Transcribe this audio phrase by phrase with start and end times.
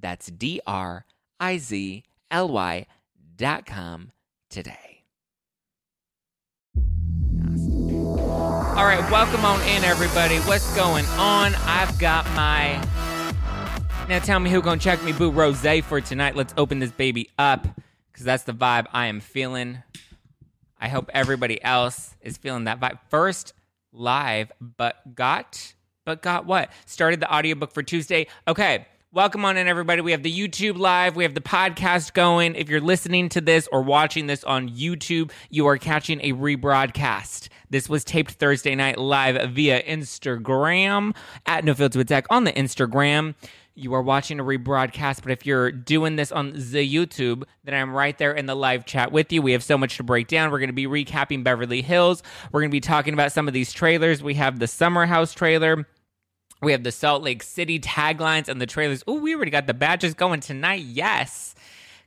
[0.00, 1.04] That's D R
[1.40, 2.86] I Z L Y
[3.36, 4.12] dot com
[4.50, 5.04] today.
[8.78, 10.38] All right, welcome on in, everybody.
[10.38, 11.54] What's going on?
[11.64, 12.80] I've got my.
[14.08, 16.36] Now tell me who gonna check me boo rose for tonight.
[16.36, 17.66] Let's open this baby up
[18.12, 19.82] because that's the vibe I am feeling.
[20.80, 22.98] I hope everybody else is feeling that vibe.
[23.10, 23.52] First
[23.92, 26.70] live, but got but got what?
[26.86, 28.28] Started the audiobook for Tuesday.
[28.46, 28.86] Okay.
[29.18, 30.00] Welcome on in, everybody.
[30.00, 31.16] We have the YouTube live.
[31.16, 32.54] We have the podcast going.
[32.54, 37.48] If you're listening to this or watching this on YouTube, you are catching a rebroadcast.
[37.68, 41.16] This was taped Thursday night live via Instagram
[41.46, 43.34] at No Filter with Zack on the Instagram.
[43.74, 47.92] You are watching a rebroadcast, but if you're doing this on the YouTube, then I'm
[47.92, 49.42] right there in the live chat with you.
[49.42, 50.52] We have so much to break down.
[50.52, 52.22] We're going to be recapping Beverly Hills.
[52.52, 54.22] We're going to be talking about some of these trailers.
[54.22, 55.88] We have the Summer House trailer.
[56.60, 59.04] We have the Salt Lake City taglines and the trailers.
[59.06, 60.82] Oh, we already got the badges going tonight.
[60.82, 61.54] Yes.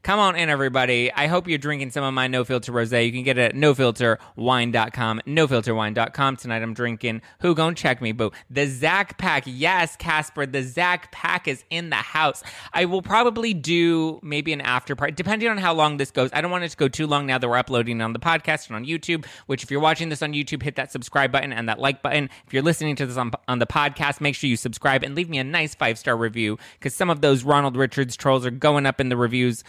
[0.04, 1.14] Come on in, everybody.
[1.14, 2.92] I hope you're drinking some of my no filter rose.
[2.92, 5.22] You can get it at nofilterwine.com.
[5.28, 6.38] Nofilterwine.com.
[6.38, 8.32] Tonight I'm drinking Who Gon' Check Me Boo.
[8.50, 9.44] The Zack Pack.
[9.46, 10.48] Yes, Casper.
[10.48, 12.42] The Zack Pack is in the house.
[12.74, 16.32] I will probably do maybe an after party, depending on how long this goes.
[16.34, 18.70] I don't want it to go too long now that we're uploading on the podcast
[18.70, 21.70] and on YouTube, which if you're watching this on YouTube, hit that subscribe button and
[21.70, 22.28] that like button.
[22.48, 25.30] If you're listening to this on, on the podcast, make sure you subscribe and leave
[25.30, 28.88] me a nice five star review because some of those Ronald Richards trolls are going
[28.88, 29.64] up in the reviews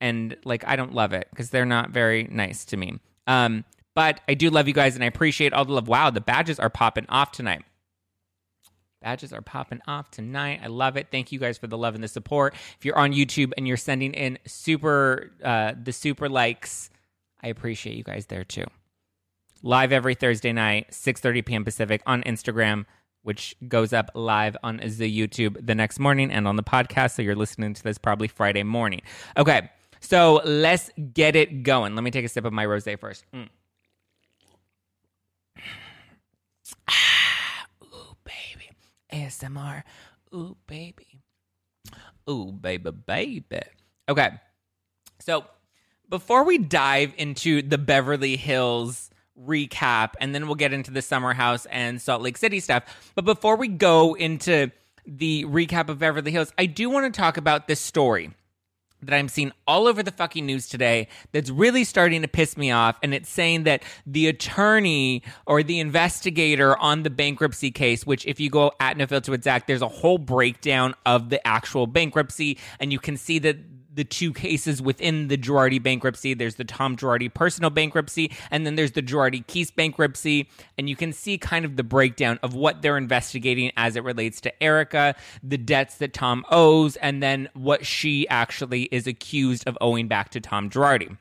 [0.00, 2.98] and like I don't love it because they're not very nice to me.
[3.26, 3.64] Um,
[3.94, 5.88] but I do love you guys and I appreciate all the love.
[5.88, 7.62] Wow, the badges are popping off tonight.
[9.00, 10.60] Badges are popping off tonight.
[10.62, 11.08] I love it.
[11.10, 12.54] Thank you guys for the love and the support.
[12.78, 16.90] If you're on YouTube and you're sending in super uh, the super likes,
[17.42, 18.64] I appreciate you guys there too.
[19.62, 21.64] Live every Thursday night, 6:30 p.m.
[21.64, 22.84] Pacific on Instagram,
[23.22, 27.12] which goes up live on the YouTube the next morning and on the podcast.
[27.12, 29.02] So you're listening to this probably Friday morning.
[29.36, 29.70] Okay.
[30.00, 31.94] So let's get it going.
[31.94, 33.24] Let me take a sip of my rose first.
[33.34, 33.48] Mm.
[37.84, 38.70] Ooh, baby.
[39.12, 39.82] ASMR.
[40.34, 41.20] Ooh, baby.
[42.28, 43.60] Ooh, baby, baby.
[44.08, 44.30] Okay.
[45.20, 45.44] So
[46.08, 51.34] before we dive into the Beverly Hills recap, and then we'll get into the Summer
[51.34, 52.84] House and Salt Lake City stuff.
[53.14, 54.70] But before we go into
[55.06, 58.30] the recap of Beverly Hills, I do want to talk about this story
[59.02, 62.70] that I'm seeing all over the fucking news today that's really starting to piss me
[62.70, 62.96] off.
[63.02, 68.40] And it's saying that the attorney or the investigator on the bankruptcy case, which if
[68.40, 72.58] you go at No Filter with Zack, there's a whole breakdown of the actual bankruptcy.
[72.80, 76.34] And you can see that the two cases within the Girardi bankruptcy.
[76.34, 80.48] There's the Tom Girardi personal bankruptcy, and then there's the Girardi Keese bankruptcy.
[80.78, 84.40] And you can see kind of the breakdown of what they're investigating as it relates
[84.42, 89.76] to Erika, the debts that Tom owes, and then what she actually is accused of
[89.80, 91.16] owing back to Tom Girardi.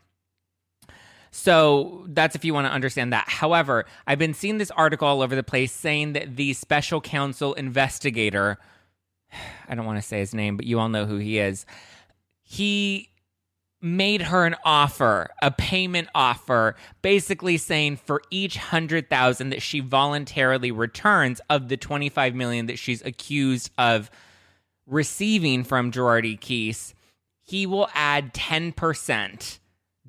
[1.32, 3.28] So that's if you want to understand that.
[3.28, 7.54] However, I've been seeing this article all over the place saying that the special counsel
[7.56, 8.58] investigator,
[9.68, 11.66] I don't want to say his name, but you all know who he is
[12.46, 13.10] he
[13.82, 20.72] made her an offer, a payment offer, basically saying for each 100,000 that she voluntarily
[20.72, 24.10] returns of the 25 million that she's accused of
[24.88, 26.94] receiving from Girardi Keese,
[27.42, 29.60] he will add 10%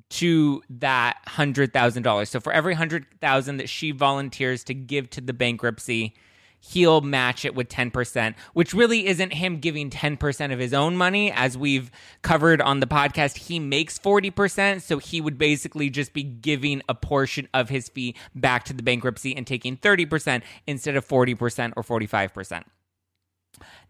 [0.09, 2.27] to that $100,000.
[2.27, 6.15] So for every 100,000 that she volunteers to give to the bankruptcy,
[6.59, 11.31] he'll match it with 10%, which really isn't him giving 10% of his own money.
[11.31, 14.81] As we've covered on the podcast, he makes 40%.
[14.81, 18.83] So he would basically just be giving a portion of his fee back to the
[18.83, 22.63] bankruptcy and taking 30% instead of 40% or 45%.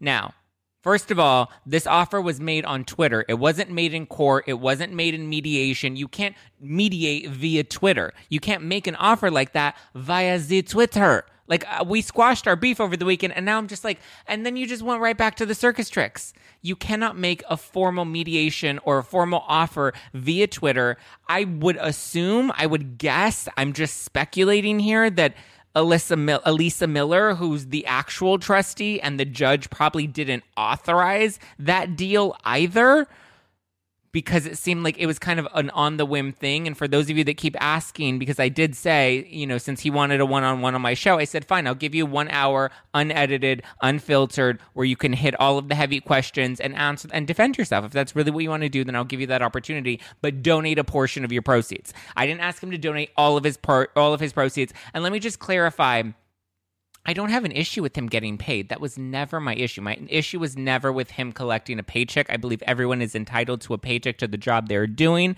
[0.00, 0.34] Now,
[0.80, 3.24] First of all, this offer was made on Twitter.
[3.28, 4.44] It wasn't made in court.
[4.46, 5.96] It wasn't made in mediation.
[5.96, 8.12] You can't mediate via Twitter.
[8.28, 11.26] You can't make an offer like that via the Twitter.
[11.48, 14.44] Like uh, we squashed our beef over the weekend, and now I'm just like, and
[14.44, 16.32] then you just went right back to the circus tricks.
[16.60, 20.96] You cannot make a formal mediation or a formal offer via Twitter.
[21.28, 25.34] I would assume, I would guess, I'm just speculating here that
[25.74, 31.96] Alyssa Mil- Elissa Miller, who's the actual trustee, and the judge probably didn't authorize that
[31.96, 33.06] deal either
[34.18, 36.66] because it seemed like it was kind of an on the whim thing.
[36.66, 39.80] And for those of you that keep asking, because I did say, you know, since
[39.80, 42.04] he wanted a one on one on my show, I said, fine, I'll give you
[42.04, 47.08] one hour, unedited, unfiltered, where you can hit all of the heavy questions and answer
[47.12, 47.84] and defend yourself.
[47.84, 50.00] If that's really what you want to do, then I'll give you that opportunity.
[50.20, 51.94] But donate a portion of your proceeds.
[52.16, 54.74] I didn't ask him to donate all of his part, all of his proceeds.
[54.94, 56.02] And let me just clarify
[57.08, 58.68] I don't have an issue with him getting paid.
[58.68, 59.80] That was never my issue.
[59.80, 62.26] My issue was never with him collecting a paycheck.
[62.28, 65.34] I believe everyone is entitled to a paycheck to the job they're doing.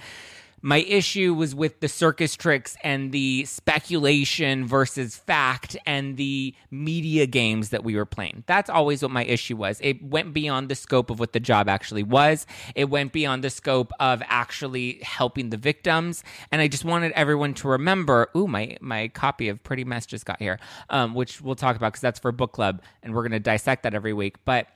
[0.63, 7.27] My issue was with the circus tricks and the speculation versus fact and the media
[7.27, 8.45] games that we were playing.
[8.47, 9.81] That's always what my issue was.
[9.83, 13.51] It went beyond the scope of what the job actually was, it went beyond the
[13.51, 16.23] scope of actually helping the victims.
[16.53, 20.27] And I just wanted everyone to remember ooh, my, my copy of Pretty Mess just
[20.27, 20.59] got here,
[20.91, 23.85] um, which we'll talk about because that's for book club and we're going to dissect
[23.85, 24.37] that every week.
[24.45, 24.67] But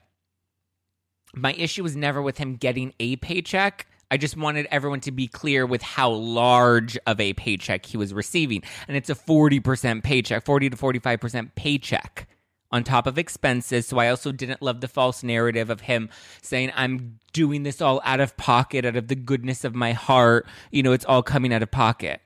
[1.35, 3.87] my issue was never with him getting a paycheck.
[4.11, 8.13] I just wanted everyone to be clear with how large of a paycheck he was
[8.15, 8.63] receiving.
[8.89, 12.29] And it's a 40% paycheck, 40 to 45% paycheck
[12.71, 13.87] on top of expenses.
[13.87, 16.11] So I also didn't love the false narrative of him
[16.43, 20.47] saying, I'm doing this all out of pocket, out of the goodness of my heart.
[20.71, 22.21] You know, it's all coming out of pocket.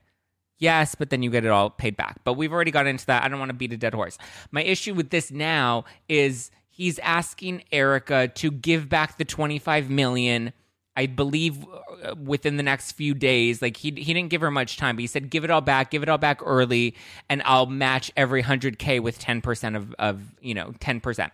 [0.58, 2.20] Yes, but then you get it all paid back.
[2.24, 3.22] But we've already got into that.
[3.22, 4.18] I don't want to beat a dead horse.
[4.50, 10.52] My issue with this now is he's asking Erika to give back the 25 million
[10.98, 13.62] I believe uh, within the next few days.
[13.62, 15.92] Like he he didn't give her much time, but he said, "Give it all back,
[15.92, 16.96] give it all back early,
[17.28, 21.32] and I'll match every hundred k with ten percent of of you know ten percent."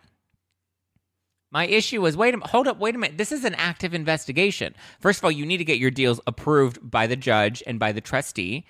[1.51, 3.17] My issue was wait a hold up, wait a minute.
[3.17, 4.75] This is an active investigation.
[5.01, 7.93] First of all, you need to get your deals approved by the judge and by
[7.93, 8.67] the trustee.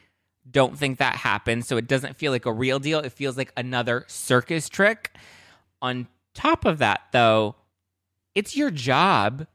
[0.49, 3.01] Don't think that happened, so it doesn't feel like a real deal.
[3.01, 5.11] It feels like another circus trick.
[5.83, 7.57] On top of that, though,
[8.37, 9.49] it's your job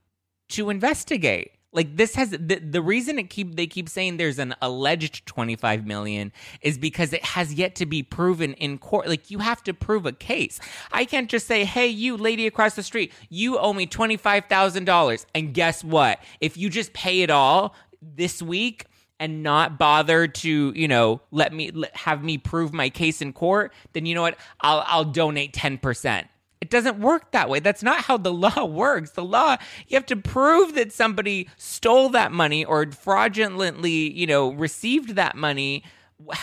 [0.50, 1.54] to investigate.
[1.72, 5.86] Like this has the, the reason it keep they keep saying there's an alleged 25
[5.86, 6.32] million
[6.62, 9.08] is because it has yet to be proven in court.
[9.08, 10.60] Like you have to prove a case.
[10.92, 15.54] I can't just say, "Hey, you lady across the street, you owe me $25,000." And
[15.54, 16.20] guess what?
[16.42, 18.86] If you just pay it all this week,
[19.20, 23.34] and not bother to you know let me let, have me prove my case in
[23.34, 26.26] court then you know what i'll i'll donate 10%
[26.62, 27.60] it doesn't work that way.
[27.60, 29.12] That's not how the law works.
[29.12, 29.58] The law,
[29.88, 35.36] you have to prove that somebody stole that money or fraudulently, you know, received that
[35.36, 35.84] money.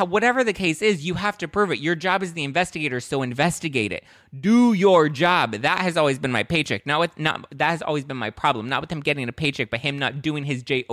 [0.01, 1.81] Whatever the case is, you have to prove it.
[1.81, 4.05] Your job is the investigator, so investigate it.
[4.41, 5.53] Do your job.
[5.53, 6.87] That has always been my paycheck.
[6.87, 8.71] Not with not that has always been my problem.
[8.71, 10.85] Not with him getting a paycheck, but him not doing his job.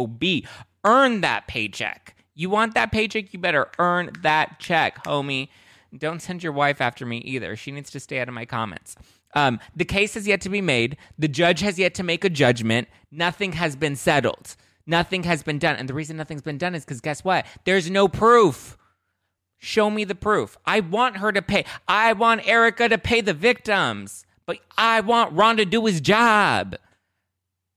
[0.83, 2.13] Earn that paycheck.
[2.35, 3.31] You want that paycheck?
[3.31, 5.47] You better earn that check, homie.
[5.97, 7.55] Don't send your wife after me either.
[7.55, 8.95] She needs to stay out of my comments.
[9.35, 10.97] Um, the case has yet to be made.
[11.17, 12.87] The judge has yet to make a judgment.
[13.11, 14.55] Nothing has been settled.
[14.85, 15.75] Nothing has been done.
[15.75, 17.45] And the reason nothing's been done is because guess what?
[17.65, 18.77] There's no proof.
[19.57, 20.57] Show me the proof.
[20.65, 21.65] I want her to pay.
[21.87, 26.75] I want Erika to pay the victims, but I want Ron to do his job.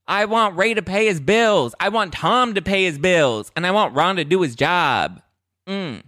[0.08, 1.74] I want Ray to pay his bills.
[1.80, 3.50] I want Tom to pay his bills.
[3.56, 5.20] And I want Ron to do his job.
[5.68, 6.02] Mm.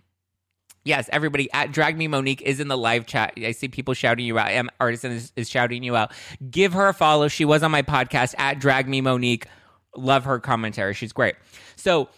[0.88, 3.35] Yes, everybody at Drag Me Monique is in the live chat.
[3.37, 4.50] I see people shouting you out.
[4.50, 6.12] M Artisan is, is shouting you out.
[6.50, 7.28] Give her a follow.
[7.28, 9.47] She was on my podcast at Drag Me Monique.
[9.95, 10.95] Love her commentary.
[10.95, 11.35] She's great.
[11.76, 12.09] So,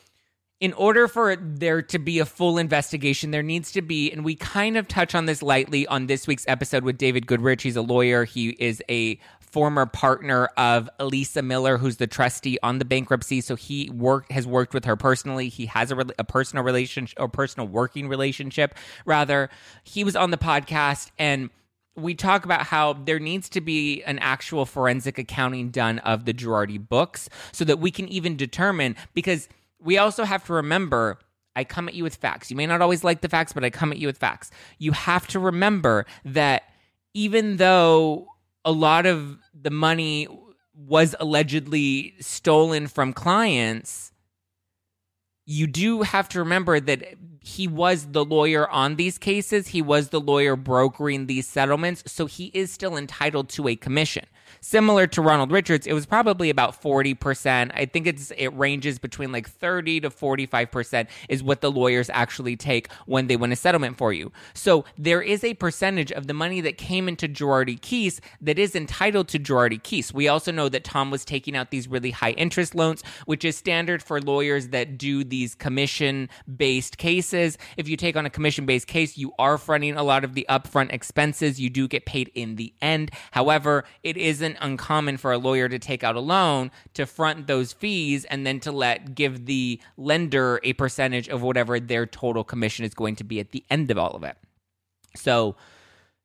[0.61, 4.37] in order for there to be a full investigation, there needs to be, and we
[4.37, 7.65] kind of touch on this lightly on this week's episode with David Goodrich.
[7.65, 8.25] He's a lawyer.
[8.25, 9.19] He is a
[9.51, 13.41] former partner of Elissa Miller, who's the trustee on the bankruptcy.
[13.41, 15.49] So he worked has worked with her personally.
[15.49, 18.75] He has a, a personal relationship or personal working relationship.
[19.05, 19.51] Rather,
[19.83, 21.51] he was on the podcast and
[21.97, 26.33] we talk about how there needs to be an actual forensic accounting done of the
[26.33, 29.49] Girardi books so that we can even determine because
[29.81, 31.19] we also have to remember
[31.57, 32.49] I come at you with facts.
[32.49, 34.53] You may not always like the facts, but I come at you with facts.
[34.79, 36.63] You have to remember that
[37.13, 38.29] even though
[38.65, 40.29] a lot of the money
[40.75, 44.13] was allegedly stolen from clients,
[45.47, 47.03] you do have to remember that
[47.41, 49.69] he was the lawyer on these cases.
[49.69, 52.05] He was the lawyer brokering these settlements.
[52.07, 54.27] So he is still entitled to a commission.
[54.63, 57.71] Similar to Ronald Richards, it was probably about 40%.
[57.73, 62.57] I think it's it ranges between like 30 to 45% is what the lawyers actually
[62.57, 64.33] take when they win a settlement for you.
[64.53, 68.77] So there is a percentage of the money that came into Girardi Keese that is
[68.77, 70.13] entitled to Girardi Keese.
[70.13, 73.57] We also know that Tom was taking out these really high interest loans, which is
[73.57, 77.57] standard for lawyers that do these commission based cases.
[77.79, 80.45] If you take on a commission based case, you are fronting a lot of the
[80.51, 81.59] upfront expenses.
[81.59, 83.11] You do get paid in the end.
[83.31, 87.73] However, it isn't uncommon for a lawyer to take out a loan to front those
[87.73, 92.85] fees and then to let give the lender a percentage of whatever their total commission
[92.85, 94.37] is going to be at the end of all of it.
[95.17, 95.57] So,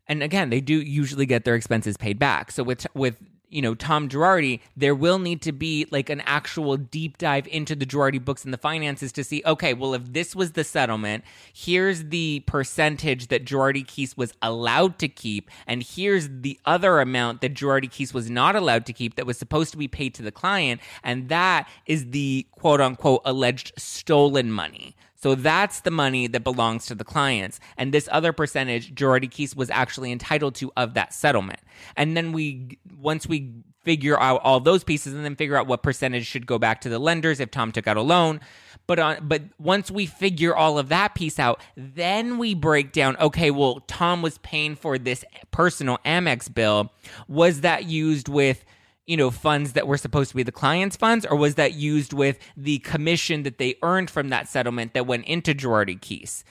[0.07, 2.51] and again, they do usually get their expenses paid back.
[2.51, 3.17] So with with
[3.55, 7.73] you know Tom Girardi, there will need to be like an actual deep dive into
[7.73, 11.23] the Girardi books and the finances to see, okay, well, if this was the settlement,
[11.53, 17.39] here's the percentage that Girardi Keese was allowed to keep, and here's the other amount
[17.39, 20.21] that Girardi Keese was not allowed to keep that was supposed to be paid to
[20.21, 24.97] the client, and that is the quote unquote alleged stolen money.
[25.25, 27.59] So that's the money that belongs to the clients.
[27.77, 31.61] And this other percentage, Girardi Keese was actually entitled to of that settlement.
[31.97, 33.51] And then we, once we
[33.81, 36.89] figure out all those pieces and then figure out what percentage should go back to
[36.89, 38.39] the lenders if Tom took out a loan.
[38.85, 43.17] But on, but once we figure all of that piece out, then we break down.
[43.17, 46.93] Okay, well, Tom was paying for this personal Amex bill.
[47.27, 48.63] Was that used with
[49.07, 52.13] you know funds that were supposed to be the client's funds or was that used
[52.13, 56.43] with the commission that they earned from that settlement that went into Girardi Keese?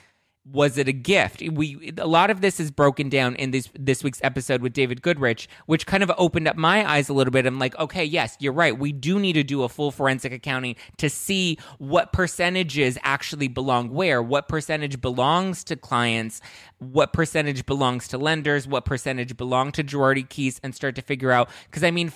[0.50, 1.42] was it a gift?
[1.42, 5.00] We a lot of this is broken down in this this week's episode with David
[5.00, 7.46] Goodrich which kind of opened up my eyes a little bit.
[7.46, 8.78] I'm like okay yes you're right.
[8.78, 13.88] We do need to do a full forensic accounting to see what percentages actually belong
[13.90, 16.42] where what percentage belongs to clients
[16.78, 21.30] what percentage belongs to lenders what percentage belong to Girardi Keese, and start to figure
[21.30, 22.12] out because I mean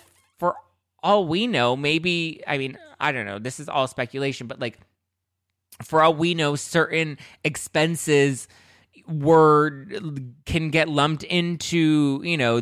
[1.02, 4.78] all we know, maybe, I mean, I don't know, this is all speculation, but like,
[5.82, 8.48] for all we know, certain expenses
[9.06, 9.86] were
[10.44, 12.60] can get lumped into, you know,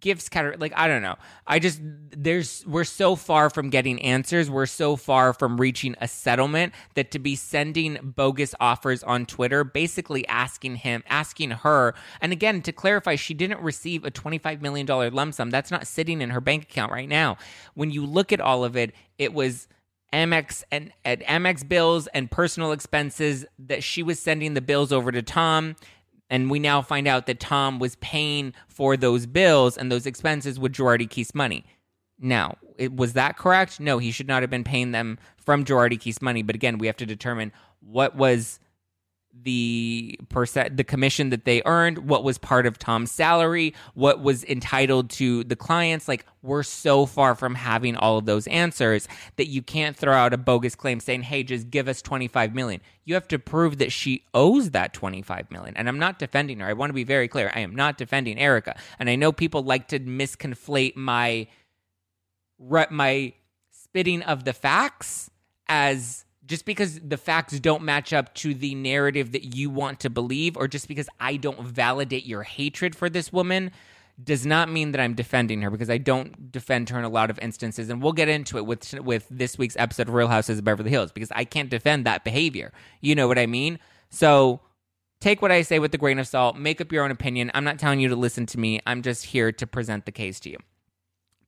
[0.00, 1.16] gifts category like i don't know.
[1.46, 4.50] I just there's we're so far from getting answers.
[4.50, 9.64] We're so far from reaching a settlement that to be sending bogus offers on twitter
[9.64, 11.94] basically asking him asking her.
[12.20, 15.50] And again to clarify she didn't receive a 25 million dollar lump sum.
[15.50, 17.36] That's not sitting in her bank account right now.
[17.74, 19.68] When you look at all of it it was
[20.12, 25.12] Amex and, at Amex bills and personal expenses that she was sending the bills over
[25.12, 25.76] to Tom
[26.30, 30.58] and we now find out that Tom was paying for those bills and those expenses
[30.58, 31.64] with Girardi Keese money.
[32.18, 33.80] Now, it, was that correct?
[33.80, 36.42] No, he should not have been paying them from Girardi Keese money.
[36.42, 38.60] But again, we have to determine what was
[39.42, 44.42] the percent the commission that they earned what was part of tom's salary what was
[44.44, 49.06] entitled to the clients like we're so far from having all of those answers
[49.36, 52.80] that you can't throw out a bogus claim saying hey just give us 25 million.
[53.04, 55.76] You have to prove that she owes that 25 million.
[55.76, 56.66] And i'm not defending her.
[56.66, 57.50] I want to be very clear.
[57.54, 58.78] I am not defending erika.
[58.98, 61.46] And i know people like to misconflate my
[62.90, 63.32] my
[63.70, 65.30] spitting of the facts
[65.68, 70.10] as just because the facts don't match up to the narrative that you want to
[70.10, 73.70] believe, or just because I don't validate your hatred for this woman,
[74.22, 77.30] does not mean that I'm defending her because I don't defend her in a lot
[77.30, 80.58] of instances, and we'll get into it with with this week's episode of Real Houses
[80.58, 82.72] of Beverly Hills because I can't defend that behavior.
[83.02, 83.78] You know what I mean?
[84.08, 84.60] So
[85.20, 86.56] take what I say with a grain of salt.
[86.56, 87.50] Make up your own opinion.
[87.52, 88.80] I'm not telling you to listen to me.
[88.86, 90.56] I'm just here to present the case to you.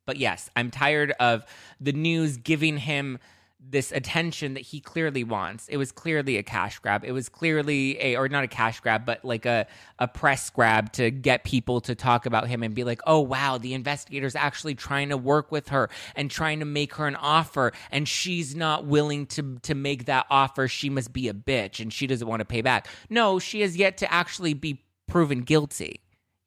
[0.04, 1.44] But yes, I'm tired of
[1.80, 3.18] the news giving him
[3.62, 5.68] this attention that he clearly wants.
[5.68, 7.04] It was clearly a cash grab.
[7.04, 9.66] It was clearly a or not a cash grab, but like a
[9.98, 13.58] a press grab to get people to talk about him and be like, "Oh wow,
[13.58, 17.72] the investigators actually trying to work with her and trying to make her an offer
[17.90, 20.66] and she's not willing to to make that offer.
[20.66, 23.76] She must be a bitch and she doesn't want to pay back." No, she has
[23.76, 26.00] yet to actually be proven guilty.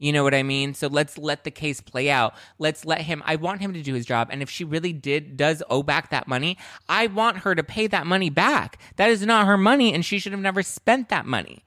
[0.03, 0.73] You know what I mean?
[0.73, 2.33] So let's let the case play out.
[2.59, 5.37] Let's let him I want him to do his job and if she really did
[5.37, 6.57] does owe back that money,
[6.89, 8.81] I want her to pay that money back.
[8.97, 11.63] That is not her money and she should have never spent that money.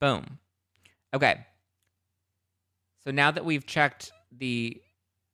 [0.00, 0.38] Boom.
[1.12, 1.44] Okay.
[3.02, 4.80] So now that we've checked the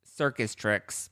[0.07, 1.11] circus tricks,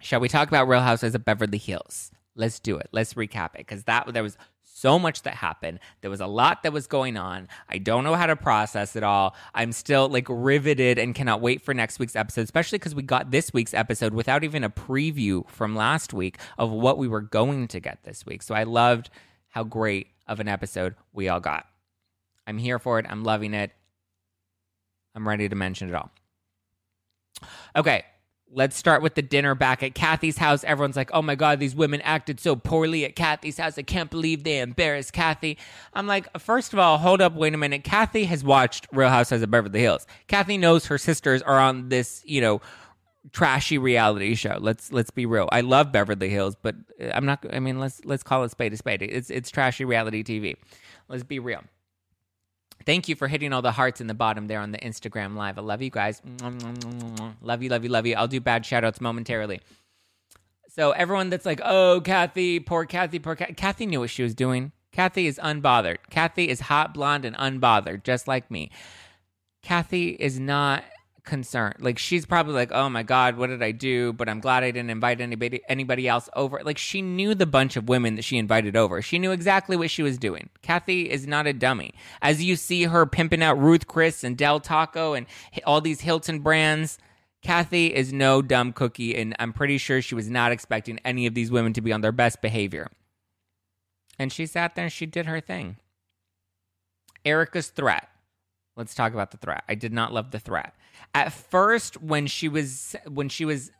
[0.00, 2.12] shall we talk about Real Housewives of Beverly Hills?
[2.34, 2.88] Let's do it.
[2.92, 4.38] Let's recap it because that there was
[4.78, 5.80] so much that happened.
[6.00, 7.48] There was a lot that was going on.
[7.68, 9.34] I don't know how to process it all.
[9.54, 13.30] I'm still like riveted and cannot wait for next week's episode, especially because we got
[13.30, 17.68] this week's episode without even a preview from last week of what we were going
[17.68, 18.42] to get this week.
[18.42, 19.10] So I loved
[19.48, 21.66] how great of an episode we all got.
[22.46, 23.06] I'm here for it.
[23.08, 23.72] I'm loving it.
[25.14, 26.10] I'm ready to mention it all.
[27.74, 28.04] Okay,
[28.52, 30.64] let's start with the dinner back at Kathy's house.
[30.64, 33.78] Everyone's like, oh my God, these women acted so poorly at Kathy's house.
[33.78, 35.58] I can't believe they embarrassed Kathy.
[35.92, 37.84] I'm like, first of all, hold up, wait a minute.
[37.84, 40.06] Kathy has watched Real Housewives of Beverly Hills.
[40.26, 42.60] Kathy knows her sisters are on this, you know,
[43.32, 44.58] trashy reality show.
[44.60, 45.48] Let's let's be real.
[45.52, 46.76] I love Beverly Hills, but
[47.12, 49.02] I'm not I mean, let's let's call it spade a spade.
[49.02, 50.56] It's it's trashy reality TV.
[51.08, 51.62] Let's be real.
[52.86, 55.58] Thank you for hitting all the hearts in the bottom there on the Instagram live.
[55.58, 56.22] I love you guys.
[57.40, 58.14] Love you, love you, love you.
[58.16, 59.60] I'll do bad shout outs momentarily.
[60.68, 64.34] So, everyone that's like, oh, Kathy, poor Kathy, poor Kathy, Kathy knew what she was
[64.34, 64.72] doing.
[64.92, 65.98] Kathy is unbothered.
[66.10, 68.70] Kathy is hot, blonde, and unbothered, just like me.
[69.62, 70.84] Kathy is not
[71.28, 71.76] concerned.
[71.78, 74.70] Like she's probably like, "Oh my god, what did I do?" But I'm glad I
[74.70, 76.60] didn't invite anybody anybody else over.
[76.64, 79.02] Like she knew the bunch of women that she invited over.
[79.02, 80.48] She knew exactly what she was doing.
[80.62, 81.94] Kathy is not a dummy.
[82.22, 85.26] As you see her pimping out Ruth Chris and Del Taco and
[85.64, 86.98] all these Hilton brands,
[87.42, 91.34] Kathy is no dumb cookie and I'm pretty sure she was not expecting any of
[91.34, 92.90] these women to be on their best behavior.
[94.18, 95.76] And she sat there and she did her thing.
[97.24, 98.08] Erika's threat.
[98.76, 99.64] Let's talk about the threat.
[99.68, 100.72] I did not love the threat.
[101.14, 103.70] At first, when she was when she was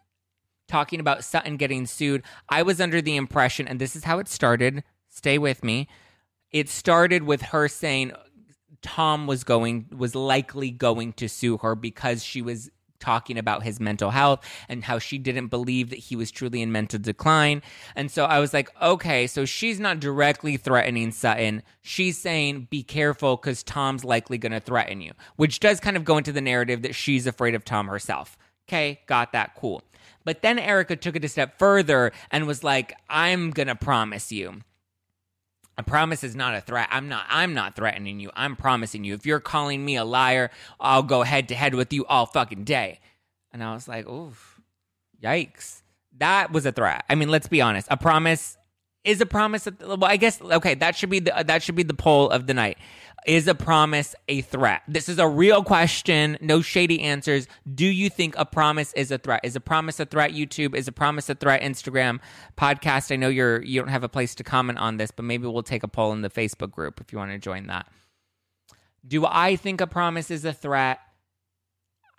[0.68, 4.28] talking about Sutton getting sued, I was under the impression, and this is how it
[4.28, 4.84] started.
[5.08, 5.88] Stay with me.
[6.50, 8.12] It started with her saying
[8.82, 13.80] Tom was going was likely going to sue her because she was talking about his
[13.80, 17.62] mental health and how she didn't believe that he was truly in mental decline.
[17.96, 21.62] And so I was like, okay, so she's not directly threatening Sutton.
[21.82, 26.04] She's saying, be careful because Tom's likely going to threaten you, which does kind of
[26.04, 28.36] go into the narrative that she's afraid of Tom herself.
[28.68, 29.54] Okay, got that.
[29.54, 29.82] Cool.
[30.24, 34.30] But then Erika took it a step further and was like, I'm going to promise
[34.30, 34.60] you
[35.78, 36.88] a promise is not a threat.
[36.90, 38.30] I'm not I'm not threatening you.
[38.34, 39.14] I'm promising you.
[39.14, 42.64] If you're calling me a liar, I'll go head to head with you all fucking
[42.64, 42.98] day.
[43.52, 44.60] And I was like, oof.
[45.22, 45.82] Yikes.
[46.18, 47.04] That was a threat.
[47.08, 47.86] I mean, let's be honest.
[47.90, 48.57] A promise
[49.04, 51.94] is a promise well, I guess okay, that should be the that should be the
[51.94, 52.78] poll of the night.
[53.26, 54.82] Is a promise a threat?
[54.88, 56.38] This is a real question.
[56.40, 57.46] No shady answers.
[57.74, 59.40] Do you think a promise is a threat?
[59.42, 60.32] Is a promise a threat?
[60.32, 61.60] YouTube is a promise a threat?
[61.60, 62.20] Instagram
[62.56, 63.12] podcast.
[63.12, 65.62] I know you're you don't have a place to comment on this, but maybe we'll
[65.62, 67.86] take a poll in the Facebook group if you want to join that.
[69.06, 71.00] Do I think a promise is a threat?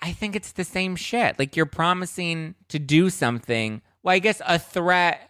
[0.01, 1.37] I think it's the same shit.
[1.37, 3.81] Like you're promising to do something.
[4.01, 5.28] Well, I guess a threat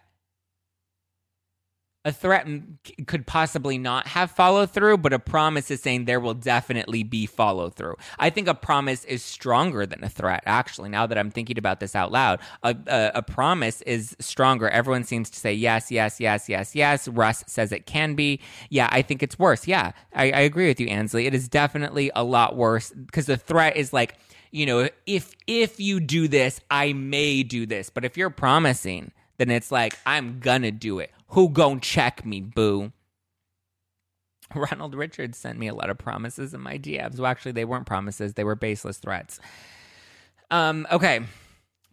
[2.05, 2.47] a threat
[3.07, 7.25] could possibly not have follow through, but a promise is saying there will definitely be
[7.25, 7.95] follow through.
[8.17, 11.81] I think a promise is stronger than a threat, actually, now that I'm thinking about
[11.81, 12.39] this out loud.
[12.63, 14.69] A, a, a promise is stronger.
[14.69, 17.07] Everyone seems to say yes, yes, yes, yes, yes.
[17.09, 18.39] Russ says it can be.
[18.69, 19.67] Yeah, I think it's worse.
[19.67, 21.25] Yeah, I, I agree with you, Ansley.
[21.25, 24.15] It is definitely a lot worse because the threat is like,
[24.51, 27.89] you know, if if you do this, I may do this.
[27.89, 32.41] But if you're promising, then it's like I'm gonna do it who gon' check me,
[32.41, 32.91] boo?
[34.55, 37.17] Ronald Richards sent me a lot of promises in my DMs.
[37.17, 39.39] Well, actually, they weren't promises; they were baseless threats.
[40.51, 41.21] Um, okay,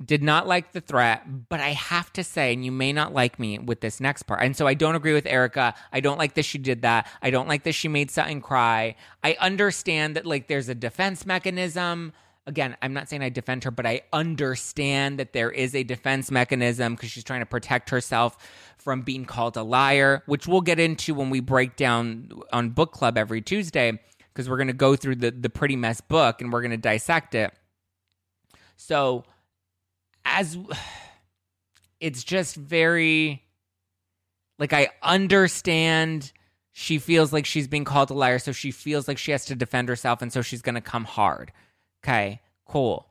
[0.04, 3.38] did not like the threat, but I have to say, and you may not like
[3.38, 4.42] me with this next part.
[4.42, 5.74] And so I don't agree with Erika.
[5.92, 7.06] I don't like that she did that.
[7.22, 8.94] I don't like that she made Sutton cry.
[9.22, 12.12] I understand that like there's a defense mechanism
[12.46, 16.30] again, I'm not saying I defend her, but I understand that there is a defense
[16.30, 18.36] mechanism because she's trying to protect herself
[18.78, 22.92] from being called a liar, which we'll get into when we break down on book
[22.92, 23.98] club every Tuesday
[24.32, 26.76] because we're going to go through the the pretty mess book and we're going to
[26.76, 27.52] dissect it.
[28.76, 29.24] So
[30.24, 30.56] as
[32.00, 33.42] it's just very
[34.58, 36.32] like I understand
[36.72, 39.54] she feels like she's being called a liar so she feels like she has to
[39.54, 41.52] defend herself and so she's going to come hard.
[42.02, 43.06] Okay, cool.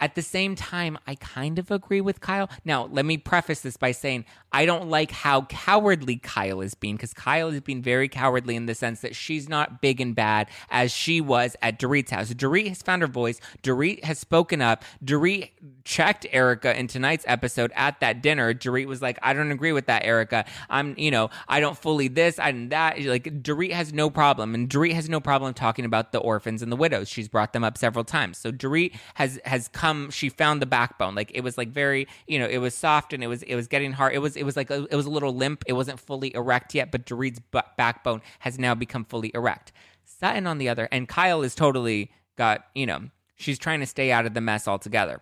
[0.00, 2.50] At the same time, I kind of agree with Kyle.
[2.64, 6.96] Now, let me preface this by saying I don't like how cowardly Kyle is being
[6.96, 10.48] because Kyle is being very cowardly in the sense that she's not big and bad
[10.70, 12.32] as she was at Dorit's house.
[12.32, 13.40] Dorit has found her voice.
[13.62, 14.84] Dorit has spoken up.
[15.04, 15.50] Dorit
[15.84, 18.52] checked Erika in tonight's episode at that dinner.
[18.52, 20.44] Dorit was like, I don't agree with that, Erika.
[20.68, 23.00] I'm, you know, I don't fully this and that.
[23.02, 24.54] Like, Dorit has no problem.
[24.54, 27.08] And Dorit has no problem talking about the orphans and the widows.
[27.08, 28.38] She's brought them up several times.
[28.38, 31.14] So Dorit has, has come, she found the backbone.
[31.14, 33.66] Like, it was like very, you know, it was soft and it was, it was
[33.66, 34.14] getting hard.
[34.14, 35.64] It was, it was like, a, it was a little limp.
[35.66, 39.72] It wasn't fully erect yet, but Dorit's b- backbone has now become fully erect.
[40.04, 43.02] Sutton on the other, and Kyle is totally got, you know,
[43.36, 45.20] she's trying to stay out of the mess altogether.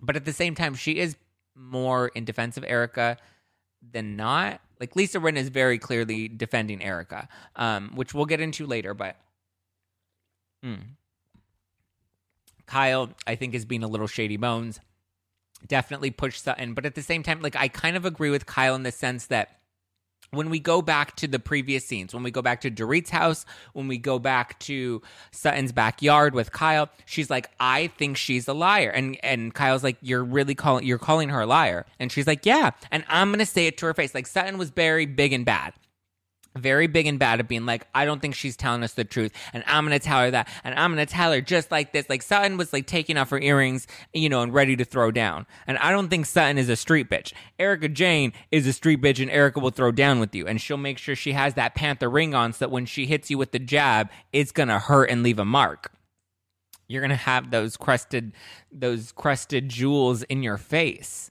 [0.00, 1.16] But at the same time, she is
[1.54, 3.18] more in defense of Erika
[3.92, 4.60] than not.
[4.78, 8.94] Like Lisa Rinna is very clearly defending Erika um, which we'll get into later.
[8.94, 9.16] But
[10.64, 10.80] mm.
[12.70, 14.78] Kyle, I think, is being a little shady bones.
[15.66, 16.72] Definitely push Sutton.
[16.72, 19.26] But at the same time, like, I kind of agree with Kyle in the sense
[19.26, 19.58] that
[20.30, 23.44] when we go back to the previous scenes, when we go back to Dorit's house,
[23.72, 25.02] when we go back to
[25.32, 29.96] Sutton's backyard with Kyle, she's like, "I think she's a liar," and and Kyle's like,
[30.00, 33.44] "You're really calling you're calling her a liar," and she's like, "Yeah," and I'm gonna
[33.46, 34.14] say it to her face.
[34.14, 35.72] Like Sutton was very big and bad
[36.56, 39.32] very big and bad at being like, I don't think she's telling us the truth,
[39.52, 42.08] and I'm gonna tell her that, and I'm gonna tell her just like this.
[42.08, 45.46] Like Sutton was like taking off her earrings, you know, and ready to throw down.
[45.66, 47.32] And I don't think Sutton is a street bitch.
[47.58, 50.76] Erika Jayne is a street bitch, and Erika will throw down with you, and she'll
[50.76, 53.52] make sure she has that panther ring on, so that when she hits you with
[53.52, 55.92] the jab, it's gonna hurt and leave a mark.
[56.88, 58.32] You're gonna have those crusted,
[58.72, 61.30] those crusted jewels in your face.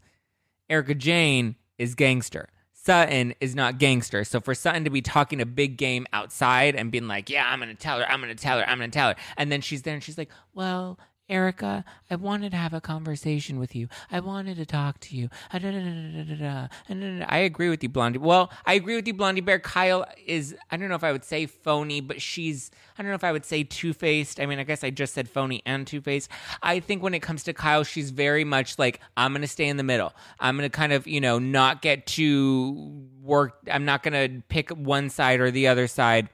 [0.69, 2.47] Erika Jayne is gangster.
[2.81, 4.23] Sutton is not gangster.
[4.23, 7.59] So for Sutton to be talking a big game outside and being like, yeah, I'm
[7.59, 9.15] going to tell her, I'm going to tell her, I'm going to tell her.
[9.37, 10.97] And then she's there and she's like, well,
[11.29, 13.87] Erika, I wanted to have a conversation with you.
[14.11, 15.29] I wanted to talk to you.
[15.51, 18.17] I agree with you, Blondie.
[18.17, 19.59] Well, I agree with you, Blondie Bear.
[19.59, 23.15] Kyle is, I don't know if I would say phony, but she's, I don't know
[23.15, 24.39] if I would say two faced.
[24.39, 26.31] I mean, I guess I just said phony and two faced.
[26.63, 29.67] I think when it comes to Kyle, she's very much like, I'm going to stay
[29.67, 30.13] in the middle.
[30.39, 33.69] I'm going to kind of, you know, not get too worked.
[33.71, 36.29] I'm not going to pick one side or the other side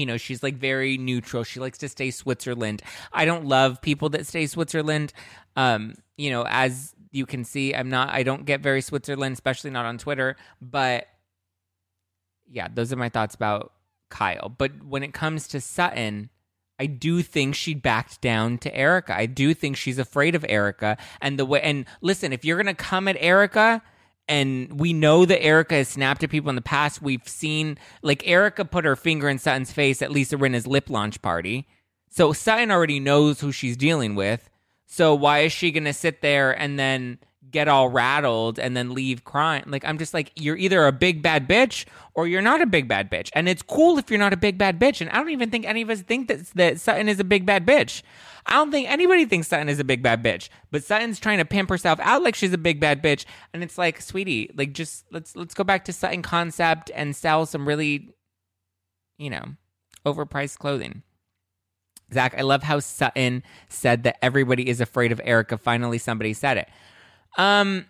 [0.00, 1.44] you know she's like very neutral.
[1.44, 2.82] She likes to stay switzerland.
[3.12, 5.12] I don't love people that stay switzerland.
[5.56, 9.70] Um you know as you can see i'm not i don't get very switzerland especially
[9.70, 10.36] not on twitter.
[10.62, 11.06] But
[12.48, 13.72] yeah those are my thoughts about
[14.08, 14.48] kyle.
[14.48, 16.30] But when it comes to sutton
[16.78, 19.14] I do think she backed down to Erika.
[19.14, 20.96] I do think she's afraid of Erika.
[21.20, 23.82] And the way and listen, if you're going to come at Erika,
[24.30, 27.02] and we know that Erika has snapped at people in the past.
[27.02, 31.20] We've seen like Erika put her finger in Sutton's face at Lisa Rinna's lip launch
[31.20, 31.66] party.
[32.08, 34.48] So Sutton already knows who she's dealing with.
[34.86, 37.18] So why is she gonna sit there and then
[37.50, 39.64] get all rattled and then leave crying.
[39.66, 42.88] Like I'm just like you're either a big bad bitch or you're not a big
[42.88, 43.30] bad bitch.
[43.34, 45.00] And it's cool if you're not a big bad bitch.
[45.00, 47.46] And I don't even think any of us think that that Sutton is a big
[47.46, 48.02] bad bitch.
[48.46, 50.48] I don't think anybody thinks Sutton is a big bad bitch.
[50.70, 53.24] But Sutton's trying to pimp herself out like she's a big bad bitch.
[53.52, 57.46] And it's like, sweetie, like just let's let's go back to Sutton concept and sell
[57.46, 58.14] some really,
[59.18, 59.44] you know,
[60.06, 61.02] overpriced clothing.
[62.12, 65.56] Zack, I love how Sutton said that everybody is afraid of Erika.
[65.56, 66.68] Finally, somebody said it.
[67.38, 67.86] Um,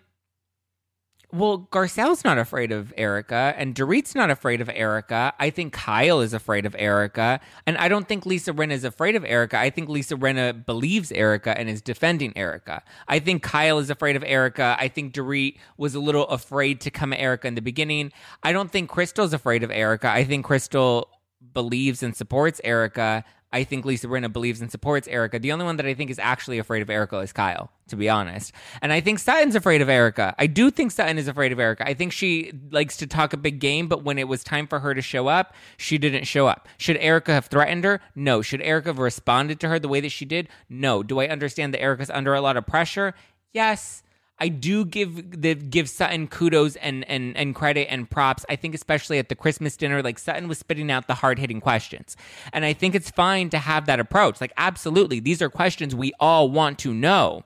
[1.33, 5.33] well, Garcelle's not afraid of Erika, and Dorit's not afraid of Erika.
[5.39, 9.15] I think Kyle is afraid of Erika, and I don't think Lisa Rinna is afraid
[9.15, 9.57] of Erika.
[9.57, 12.83] I think Lisa Rinna believes Erika and is defending Erika.
[13.07, 14.75] I think Kyle is afraid of Erika.
[14.77, 18.11] I think Dorit was a little afraid to come at Erika in the beginning.
[18.43, 20.09] I don't think Crystal's afraid of Erika.
[20.09, 21.07] I think Crystal
[21.53, 23.23] believes and supports Erika.
[23.53, 25.37] I think Lisa Rinna believes and supports Erika.
[25.37, 28.09] The only one that I think is actually afraid of Erika is Kyle, to be
[28.09, 28.53] honest.
[28.81, 30.33] And I think Sutton's afraid of Erika.
[30.39, 31.85] I do think Sutton is afraid of Erika.
[31.85, 34.79] I think she likes to talk a big game, but when it was time for
[34.79, 36.69] her to show up, she didn't show up.
[36.77, 37.99] Should Erika have threatened her?
[38.15, 38.41] No.
[38.41, 40.47] Should Erika have responded to her the way that she did?
[40.69, 41.03] No.
[41.03, 43.13] Do I understand that Erica's under a lot of pressure?
[43.51, 44.03] Yes.
[44.41, 48.43] I do give the give Sutton kudos and and and credit and props.
[48.49, 51.61] I think especially at the Christmas dinner, like Sutton was spitting out the hard hitting
[51.61, 52.17] questions,
[52.51, 54.41] and I think it's fine to have that approach.
[54.41, 57.45] Like absolutely, these are questions we all want to know.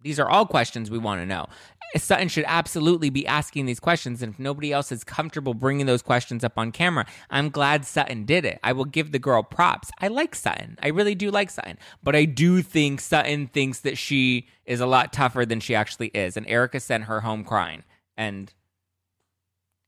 [0.00, 1.46] These are all questions we want to know.
[1.96, 4.22] Sutton should absolutely be asking these questions.
[4.22, 8.24] And if nobody else is comfortable bringing those questions up on camera, I'm glad Sutton
[8.24, 8.58] did it.
[8.62, 9.90] I will give the girl props.
[10.00, 10.78] I like Sutton.
[10.82, 11.78] I really do like Sutton.
[12.02, 16.08] But I do think Sutton thinks that she is a lot tougher than she actually
[16.08, 16.36] is.
[16.36, 17.84] And Erika sent her home crying.
[18.16, 18.52] And,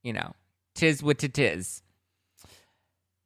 [0.03, 0.33] you know,
[0.75, 1.81] tis what it is.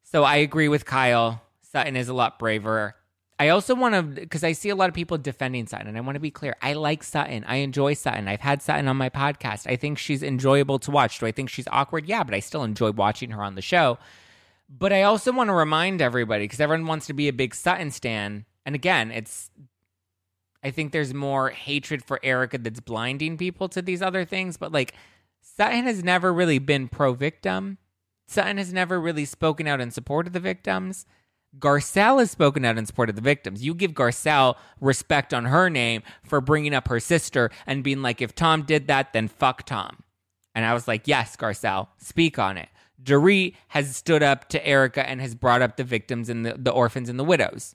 [0.02, 1.42] So I agree with Kyle.
[1.62, 2.96] Sutton is a lot braver.
[3.42, 6.00] I also want to, because I see a lot of people defending Sutton, and I
[6.00, 6.54] want to be clear.
[6.62, 7.42] I like Sutton.
[7.48, 8.28] I enjoy Sutton.
[8.28, 9.68] I've had Sutton on my podcast.
[9.68, 11.18] I think she's enjoyable to watch.
[11.18, 12.06] Do I think she's awkward?
[12.06, 13.98] Yeah, but I still enjoy watching her on the show.
[14.68, 17.90] But I also want to remind everybody, because everyone wants to be a big Sutton
[17.90, 18.44] stan.
[18.64, 19.50] And again, it's,
[20.62, 24.56] I think there's more hatred for Erika that's blinding people to these other things.
[24.56, 24.94] But like,
[25.40, 27.78] Sutton has never really been pro victim.
[28.28, 31.06] Sutton has never really spoken out in support of the victims.
[31.58, 33.62] Garcelle has spoken out in support of the victims.
[33.64, 38.22] You give Garcelle respect on her name for bringing up her sister and being like,
[38.22, 40.02] if Tom did that, then fuck Tom.
[40.54, 42.68] And I was like, yes, Garcelle, speak on it.
[43.02, 46.70] Dorit has stood up to Erika and has brought up the victims and the, the
[46.70, 47.74] orphans and the widows.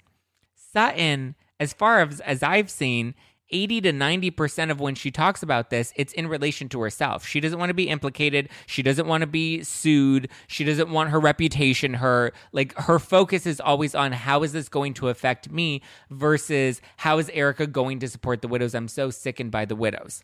[0.55, 3.13] Sutton, as far as, as I've seen,
[3.49, 7.25] 80 to 90% of when she talks about this, it's in relation to herself.
[7.25, 8.49] She doesn't want to be implicated.
[8.65, 10.29] She doesn't want to be sued.
[10.47, 12.35] She doesn't want her reputation hurt.
[12.51, 17.17] Like her focus is always on how is this going to affect me versus how
[17.17, 18.75] is Erika going to support the widows?
[18.75, 20.23] I'm so sickened by the widows.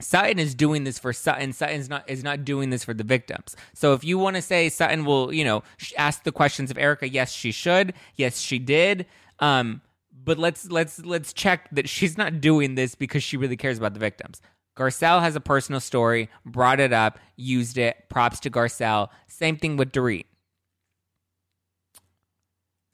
[0.00, 1.52] Sutton is doing this for Sutton.
[1.52, 3.54] Sutton's not is not doing this for the victims.
[3.74, 5.62] So if you want to say Sutton will, you know,
[5.96, 7.92] ask the questions of Erika, yes, she should.
[8.16, 9.06] Yes, she did.
[9.38, 9.82] Um,
[10.24, 13.94] but let's let's let's check that she's not doing this because she really cares about
[13.94, 14.40] the victims.
[14.76, 18.08] Garcelle has a personal story, brought it up, used it.
[18.08, 19.08] Props to Garcelle.
[19.26, 20.24] Same thing with Dorit.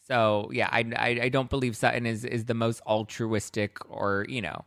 [0.07, 4.41] So yeah, I, I, I don't believe Sutton is is the most altruistic or you
[4.41, 4.65] know.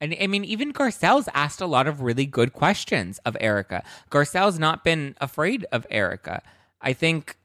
[0.00, 3.84] And I mean, even Garcelle's asked a lot of really good questions of Erika.
[4.10, 6.42] Garcelle's not been afraid of Erika.
[6.80, 7.36] I think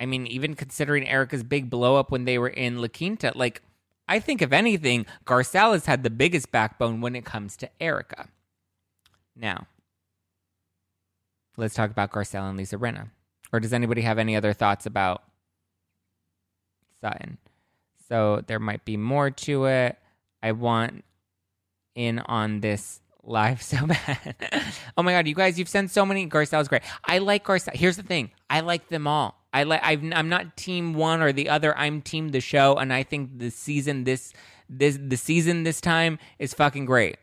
[0.00, 3.62] I mean, even considering Erika's big blow up when they were in La Quinta, like,
[4.08, 8.28] I think if anything, Garcelle has had the biggest backbone when it comes to Erika.
[9.36, 9.66] Now,
[11.56, 13.08] let's talk about Garcelle and Lisa Rinna.
[13.52, 15.24] Or does anybody have any other thoughts about
[17.00, 17.38] Sutton?
[18.08, 19.98] So there might be more to it.
[20.42, 21.04] I want
[21.94, 24.34] in on this live so bad.
[24.96, 26.28] oh my god, you guys, you've sent so many.
[26.28, 26.82] Garcelle's great.
[27.04, 27.74] I like Garcelle.
[27.74, 29.36] Here's the thing: I like them all.
[29.52, 29.80] I like.
[29.82, 31.76] i am not team one or the other.
[31.76, 34.32] I'm team the show, and I think the season this
[34.68, 37.16] this the season this time is fucking great.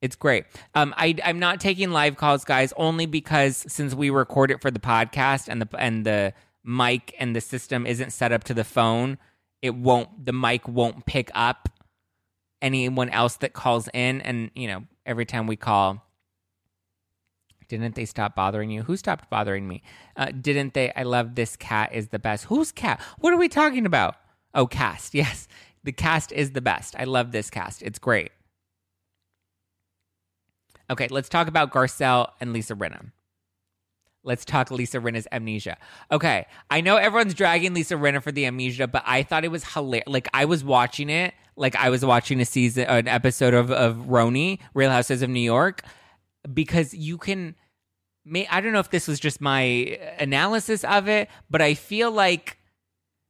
[0.00, 0.44] It's great.
[0.74, 4.70] Um, I I'm not taking live calls, guys, only because since we record it for
[4.70, 6.34] the podcast and the and the
[6.64, 9.18] mic and the system isn't set up to the phone,
[9.62, 10.26] it won't.
[10.26, 11.68] The mic won't pick up
[12.60, 16.02] anyone else that calls in, and you know, every time we call
[17.78, 18.82] didn't they stop bothering you?
[18.82, 19.82] Who stopped bothering me?
[20.14, 20.92] Uh, didn't they?
[20.92, 22.44] I love this cat is the best.
[22.44, 23.00] Who's cat?
[23.18, 24.16] What are we talking about?
[24.54, 25.14] Oh, cast.
[25.22, 25.48] Yes,
[25.82, 26.94] the cast is the best.
[26.98, 27.80] I love this cast.
[27.80, 28.30] It's great.
[30.90, 33.10] Okay, let's talk about Garcelle and Lisa Rinna.
[34.22, 35.78] Let's talk Lisa Rinna's amnesia.
[36.10, 39.64] Okay, I know everyone's dragging Lisa Rinna for the amnesia, but I thought it was
[39.72, 40.06] hilarious.
[40.06, 43.96] Like I was watching it, like I was watching a season, an episode of of
[44.08, 45.82] RHONY, Real Houses of New York,
[46.52, 47.54] because you can
[48.24, 49.60] may I don't know if this was just my
[50.18, 52.58] analysis of it, but I feel like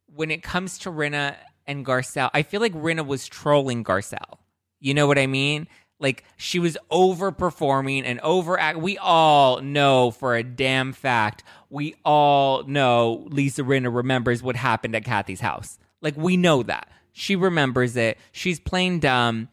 [0.06, 4.38] when it comes to Rinna and Garcelle, I feel like Rinna was trolling Garcelle.
[4.80, 5.68] You know what I mean?
[6.00, 8.78] Like she was overperforming and overact.
[8.78, 11.44] We all know for a damn fact.
[11.70, 15.78] We all know Lisa Rinna remembers what happened at Kathy's house.
[16.00, 18.18] Like we know that she remembers it.
[18.33, 19.48] She's playing dumb.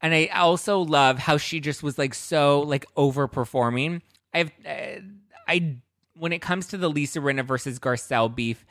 [0.00, 4.02] And I also love how she just was like so like overperforming.
[4.32, 5.00] I've uh,
[5.48, 5.76] I
[6.16, 8.64] when it comes to the Lisa Rinna versus Garcelle beef,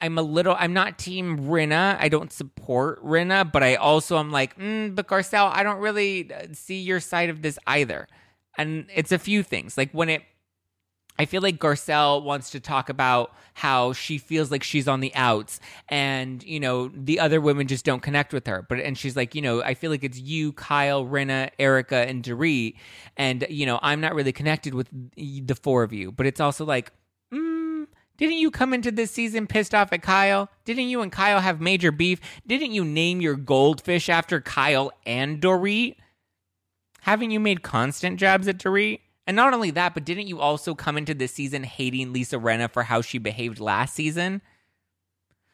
[0.00, 1.96] I'm a little I'm not team Rinna.
[1.98, 6.32] I don't support Rinna, but I also am like, mm, but Garcelle, I don't really
[6.32, 8.06] uh, see your side of this either.
[8.58, 9.78] And it's a few things.
[9.78, 10.22] Like when it
[11.18, 15.14] I feel like Garcelle wants to talk about how she feels like she's on the
[15.14, 18.64] outs and, you know, the other women just don't connect with her.
[18.66, 22.22] But, and she's like, you know, I feel like it's you, Kyle, Rinna, Erika, and
[22.22, 22.76] Dorit.
[23.16, 26.12] And, you know, I'm not really connected with the four of you.
[26.12, 26.92] But it's also like,
[27.32, 30.48] mm, didn't you come into this season pissed off at Kyle?
[30.64, 32.20] Didn't you and Kyle have major beef?
[32.46, 35.96] Didn't you name your goldfish after Kyle and Dorit?
[37.02, 39.00] Haven't you made constant jabs at Dorit?
[39.26, 42.70] And not only that, but didn't you also come into this season hating Lisa Rinna
[42.70, 44.42] for how she behaved last season?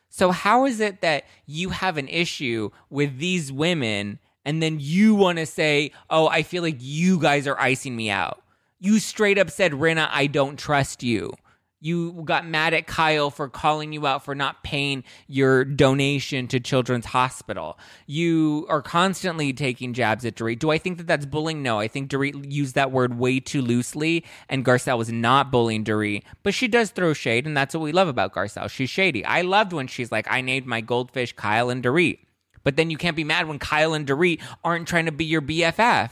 [0.09, 5.14] So, how is it that you have an issue with these women and then you
[5.14, 8.42] want to say, oh, I feel like you guys are icing me out?
[8.81, 11.33] You straight up said, Rinna, I don't trust you.
[11.81, 16.59] You got mad at Kyle for calling you out for not paying your donation to
[16.59, 17.79] Children's Hospital.
[18.07, 20.59] You are constantly taking jabs at Dorit.
[20.59, 21.62] Do I think that that's bullying?
[21.62, 21.79] No.
[21.79, 26.25] I think Dorit used that word way too loosely, and Garcelle was not bullying Dorit.
[26.43, 28.69] But she does throw shade, and that's what we love about Garcelle.
[28.69, 29.25] She's shady.
[29.25, 32.19] I loved when she's like, I named my goldfish Kyle and Dorit.
[32.64, 35.43] But then you can't be mad when Kyle and Dorit aren't trying to be your
[35.43, 36.11] BFF.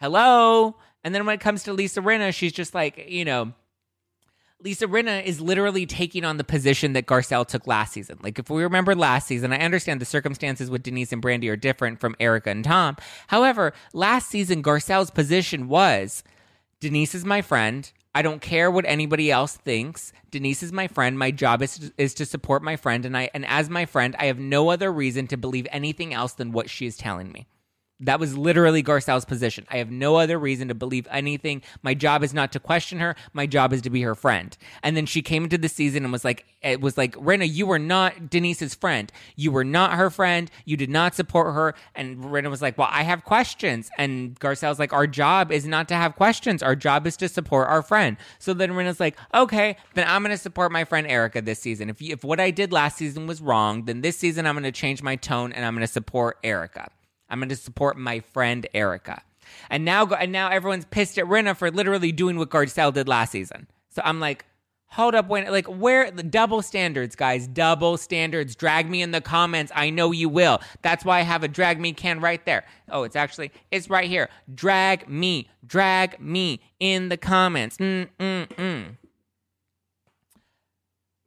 [0.00, 0.76] Hello?
[1.04, 3.52] And then when it comes to Lisa Rinna, she's just like, you know,
[4.64, 8.18] Lisa Rinna is literally taking on the position that Garcelle took last season.
[8.22, 11.56] Like, if we remember last season, I understand the circumstances with Denise and Brandi are
[11.56, 12.96] different from Erika and Tom.
[13.26, 16.24] However, last season, Garcelle's position was
[16.80, 17.92] Denise is my friend.
[18.14, 20.14] I don't care what anybody else thinks.
[20.30, 21.18] Denise is my friend.
[21.18, 24.16] My job is to, is to support my friend, and I and as my friend,
[24.18, 27.46] I have no other reason to believe anything else than what she is telling me.
[28.00, 29.66] That was literally Garcelle's position.
[29.70, 31.62] I have no other reason to believe anything.
[31.82, 33.14] My job is not to question her.
[33.32, 34.56] My job is to be her friend.
[34.82, 37.66] And then she came into the season and was like, it was like, Rinna, you
[37.66, 39.12] were not Denise's friend.
[39.36, 40.50] You were not her friend.
[40.64, 41.74] You did not support her.
[41.94, 43.90] And Rinna was like, well, I have questions.
[43.96, 46.64] And Garcelle's like, our job is not to have questions.
[46.64, 48.16] Our job is to support our friend.
[48.40, 51.88] So then Rinna's like, okay, then I'm going to support my friend Erika this season.
[51.90, 54.64] If, you, if what I did last season was wrong, then this season I'm going
[54.64, 56.88] to change my tone and I'm going to support Erika.
[57.34, 59.20] I'm going to support my friend Erika.
[59.68, 63.32] And now, and now everyone's pissed at Rinna for literally doing what Garcelle did last
[63.32, 63.66] season.
[63.90, 64.44] So I'm like,
[64.86, 68.54] hold up, when like where the double standards, guys, double standards.
[68.54, 69.72] Drag me in the comments.
[69.74, 70.60] I know you will.
[70.82, 72.64] That's why I have a drag me can right there.
[72.88, 74.28] Oh, it's actually it's right here.
[74.54, 77.78] Drag me, drag me in the comments.
[77.78, 78.96] Mm mm mm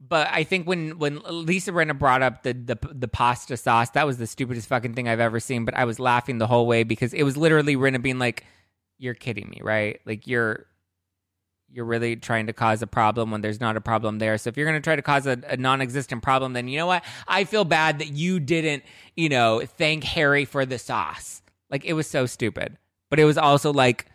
[0.08, 4.06] but I think when when Lisa Rinna brought up the, the the pasta sauce, that
[4.06, 5.65] was the stupidest fucking thing I've ever seen.
[5.65, 8.46] But I was laughing the whole way because it was literally Rinna being like,
[8.98, 10.00] "You're kidding me, right?
[10.06, 10.65] Like you're
[11.70, 14.38] you're really trying to cause a problem when there's not a problem there.
[14.38, 16.88] So if you're going to try to cause a, a, non-existent problem, then you know
[16.88, 17.04] what?
[17.28, 18.84] I feel bad that you didn't,
[19.17, 21.41] you know, thank Harry for the sauce.
[21.70, 22.78] Like it was so stupid.
[23.10, 24.06] But it was also like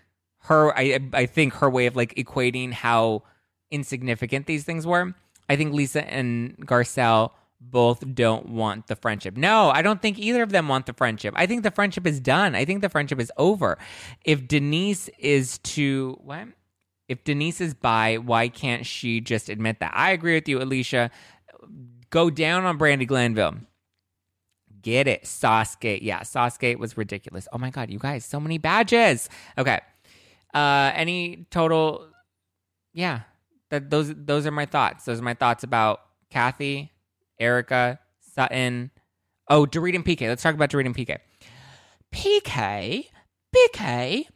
[0.44, 0.76] her.
[0.76, 3.22] I I think her way of like equating how
[3.70, 5.14] insignificant these things were
[5.53, 9.37] I think Lisa and Garcelle both don't want the friendship.
[9.37, 11.35] No, I don't think either of them want the friendship.
[11.37, 12.55] I think the friendship is done.
[12.55, 13.77] I think the friendship is over.
[14.25, 16.49] If Denise is to what?
[17.07, 19.93] If Denise is by, why can't she just admit that?
[19.95, 21.11] I agree with you, Alicia.
[22.09, 23.57] Go down on Brandi Glanville.
[24.81, 25.25] Get it.
[25.25, 26.01] Saucegate.
[26.01, 27.47] Yeah, Saucegate was ridiculous.
[27.53, 29.29] Oh my God, you guys, so many badges.
[29.59, 29.81] Okay.
[30.55, 32.09] Uh any total
[32.95, 33.21] yeah,
[33.72, 35.06] that those those are my thoughts.
[35.06, 36.92] Those are my thoughts about Kathy,
[37.40, 37.98] Erika,
[38.35, 38.90] Sutton.
[39.48, 40.28] Oh, Dorit and PK.
[40.28, 41.16] Let's talk about Dorit and PK.
[42.14, 43.06] PK,
[43.56, 44.26] PK,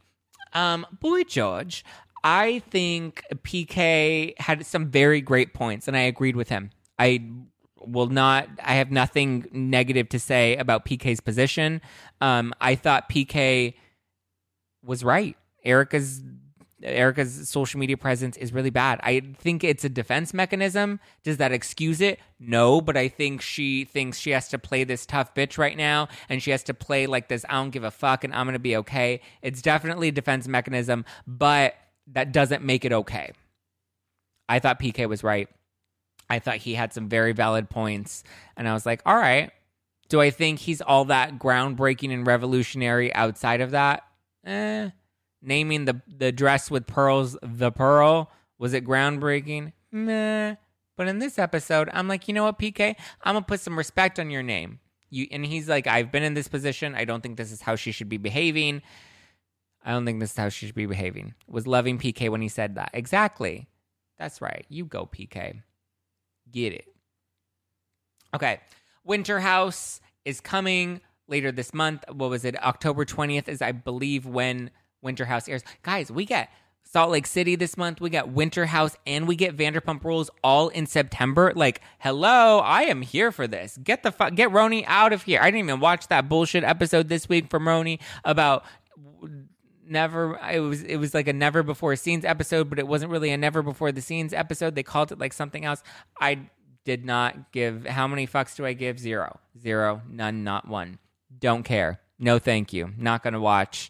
[0.53, 1.85] um, Boy George.
[2.23, 6.71] I think PK had some very great points, and I agreed with him.
[6.97, 7.29] I
[7.77, 8.49] will not.
[8.63, 11.79] I have nothing negative to say about PK's position.
[12.21, 13.75] Um, I thought PK
[14.83, 15.37] was right.
[15.63, 16.23] Erika's
[16.83, 18.99] Erika's social media presence is really bad.
[19.01, 20.99] I think it's a defense mechanism.
[21.23, 22.19] Does that excuse it?
[22.39, 26.07] No, but I think she thinks she has to play this tough bitch right now
[26.29, 28.53] and she has to play like this I don't give a fuck and I'm going
[28.53, 29.21] to be okay.
[29.41, 31.75] It's definitely a defense mechanism, but
[32.07, 33.31] that doesn't make it okay.
[34.47, 35.49] I thought PK was right.
[36.29, 38.23] I thought he had some very valid points
[38.55, 39.51] and I was like, "All right.
[40.09, 44.03] Do I think he's all that groundbreaking and revolutionary outside of that?"
[44.45, 44.89] Eh
[45.41, 49.73] naming the the dress with pearls the pearl was it groundbreaking?
[49.91, 50.55] Meh.
[50.95, 54.19] But in this episode i'm like you know what pk i'm gonna put some respect
[54.19, 54.79] on your name.
[55.09, 56.95] You and he's like i've been in this position.
[56.95, 58.81] I don't think this is how she should be behaving.
[59.85, 61.33] I don't think this is how she should be behaving.
[61.47, 62.91] Was loving pk when he said that.
[62.93, 63.67] Exactly.
[64.17, 64.65] That's right.
[64.69, 65.61] You go pk
[66.51, 66.85] get it.
[68.33, 68.59] Okay.
[69.03, 72.03] Winter house is coming later this month.
[72.11, 72.61] What was it?
[72.61, 74.71] October 20th is i believe when
[75.01, 75.63] Winter House airs.
[75.83, 76.49] Guys, we get
[76.83, 77.99] Salt Lake City this month.
[77.99, 81.51] We got Winter House and we get Vanderpump Rules all in September.
[81.55, 83.77] Like, hello, I am here for this.
[83.83, 85.41] Get the fuck, get RHONY out of here.
[85.41, 88.63] I didn't even watch that bullshit episode this week from RHONY about
[89.89, 93.31] never it was it was like a never before scenes episode but it wasn't really
[93.31, 95.81] a never before the scenes episode they called it like something else
[96.19, 96.37] i
[96.83, 100.99] did not give how many fucks do i give zero zero none not one
[101.39, 103.89] don't care no thank you not gonna watch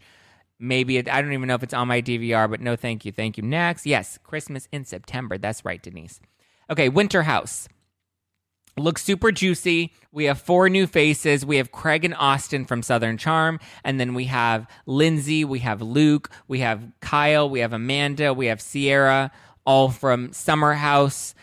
[0.59, 3.11] Maybe it, I don't even know if it's on my DVR, but no, thank you,
[3.11, 3.43] thank you.
[3.43, 5.37] Next, yes, Christmas in September.
[5.37, 6.19] That's right, Denise.
[6.69, 7.67] Okay, Winter House
[8.77, 9.93] looks super juicy.
[10.11, 11.45] We have four new faces.
[11.45, 15.81] We have Craig and Austin from Southern Charm, and then we have Lindsay, we have
[15.81, 19.31] Luke, we have Kyle, we have Amanda, we have Ciara,
[19.65, 21.35] all from Summer House.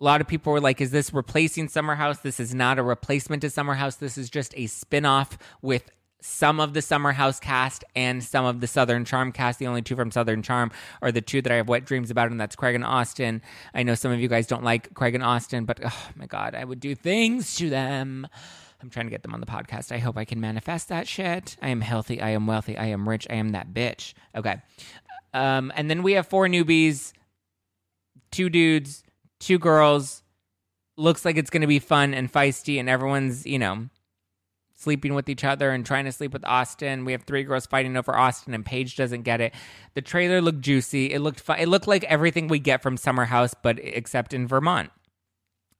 [0.00, 2.18] A lot of people were like, is this replacing Summer House?
[2.18, 3.96] This is not a replacement to Summer House.
[3.96, 8.44] This is just a spin off with some of the Summer House cast and some
[8.44, 9.58] of the Southern Charm cast.
[9.58, 10.70] The only two from Southern Charm
[11.02, 13.42] are the two that I have wet dreams about, and that's Craig and Austin.
[13.74, 16.54] I know some of you guys don't like Craig and Austin, but oh my God,
[16.54, 18.26] I would do things to them.
[18.82, 19.90] I'm trying to get them on the podcast.
[19.90, 21.56] I hope I can manifest that shit.
[21.62, 22.20] I am healthy.
[22.20, 22.76] I am wealthy.
[22.76, 23.26] I am rich.
[23.30, 24.14] I am that bitch.
[24.34, 24.56] Okay.
[25.32, 27.12] Um, and then we have four newbies,
[28.30, 29.02] two dudes,
[29.40, 30.22] two girls.
[30.96, 33.88] Looks like it's going to be fun and feisty, and everyone's, you know,
[34.76, 37.04] sleeping with each other and trying to sleep with Austin.
[37.04, 39.54] We have three girls fighting over Austin and Paige doesn't get it.
[39.94, 41.12] The trailer looked juicy.
[41.12, 41.58] It looked fun.
[41.58, 44.90] It looked like everything we get from Summer House, but except in Vermont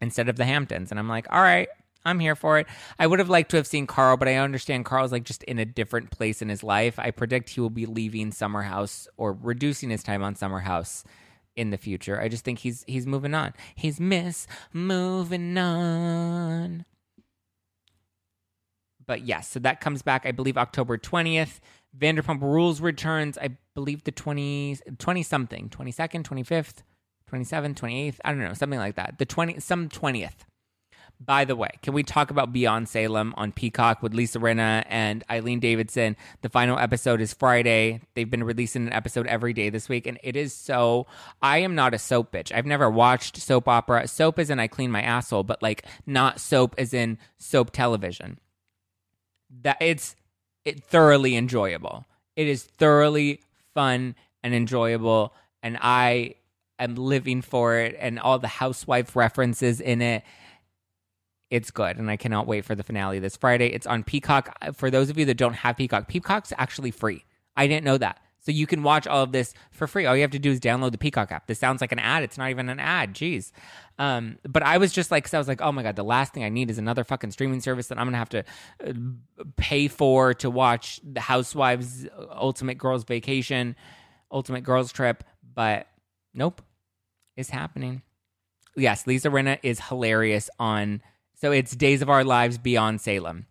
[0.00, 0.90] instead of the Hamptons.
[0.90, 1.68] And I'm like, all right,
[2.04, 2.66] I'm here for it.
[2.98, 5.58] I would have liked to have seen Carl, but I understand Carl's like just in
[5.58, 6.98] a different place in his life.
[6.98, 11.04] I predict he will be leaving Summer House or reducing his time on Summer House
[11.56, 12.20] in the future.
[12.20, 13.54] I just think he's he's moving on.
[13.74, 16.84] He's miss moving on.
[19.06, 21.60] But yes, so that comes back, I believe, October 20th.
[21.96, 26.82] Vanderpump Rules returns, I believe, the 20, 20 something, 22nd, 25th,
[27.30, 28.18] 27th, 28th.
[28.24, 29.18] I don't know, something like that.
[29.18, 30.44] The 20, some 20th.
[31.18, 35.24] By the way, can we talk about Beyond Salem on Peacock with Lisa Rinna and
[35.30, 36.14] Eileen Davidson?
[36.42, 38.02] The final episode is Friday.
[38.14, 41.06] They've been releasing an episode every day this week, and it is so.
[41.40, 42.54] I am not a soap bitch.
[42.54, 44.06] I've never watched soap opera.
[44.08, 48.38] Soap is in I clean my asshole, but like not soap as in soap television.
[49.62, 50.16] That it's
[50.64, 52.04] it thoroughly enjoyable.
[52.34, 53.40] It is thoroughly
[53.74, 55.32] fun and enjoyable,
[55.62, 56.34] and I
[56.78, 60.24] am living for it, and all the housewife references in it
[61.50, 63.68] it's good, and I cannot wait for the finale this Friday.
[63.68, 64.56] It's on Peacock.
[64.74, 67.24] For those of you that don't have Peacock, Peacock's actually free.
[67.56, 68.20] I didn't know that.
[68.46, 70.06] So you can watch all of this for free.
[70.06, 71.48] All you have to do is download the Peacock app.
[71.48, 72.22] This sounds like an ad.
[72.22, 73.12] It's not even an ad.
[73.12, 73.50] Jeez.
[73.98, 76.32] Um, but I was just like, cause I was like, oh my God, the last
[76.32, 78.44] thing I need is another fucking streaming service that I'm going to have to
[78.86, 78.92] uh,
[79.56, 83.74] pay for to watch the Housewives Ultimate Girls Vacation,
[84.30, 85.24] Ultimate Girls Trip.
[85.54, 85.88] But
[86.32, 86.62] nope,
[87.36, 88.02] it's happening.
[88.76, 91.02] Yes, Lisa Rinna is hilarious on
[91.34, 93.46] so it's Days of Our Lives Beyond Salem.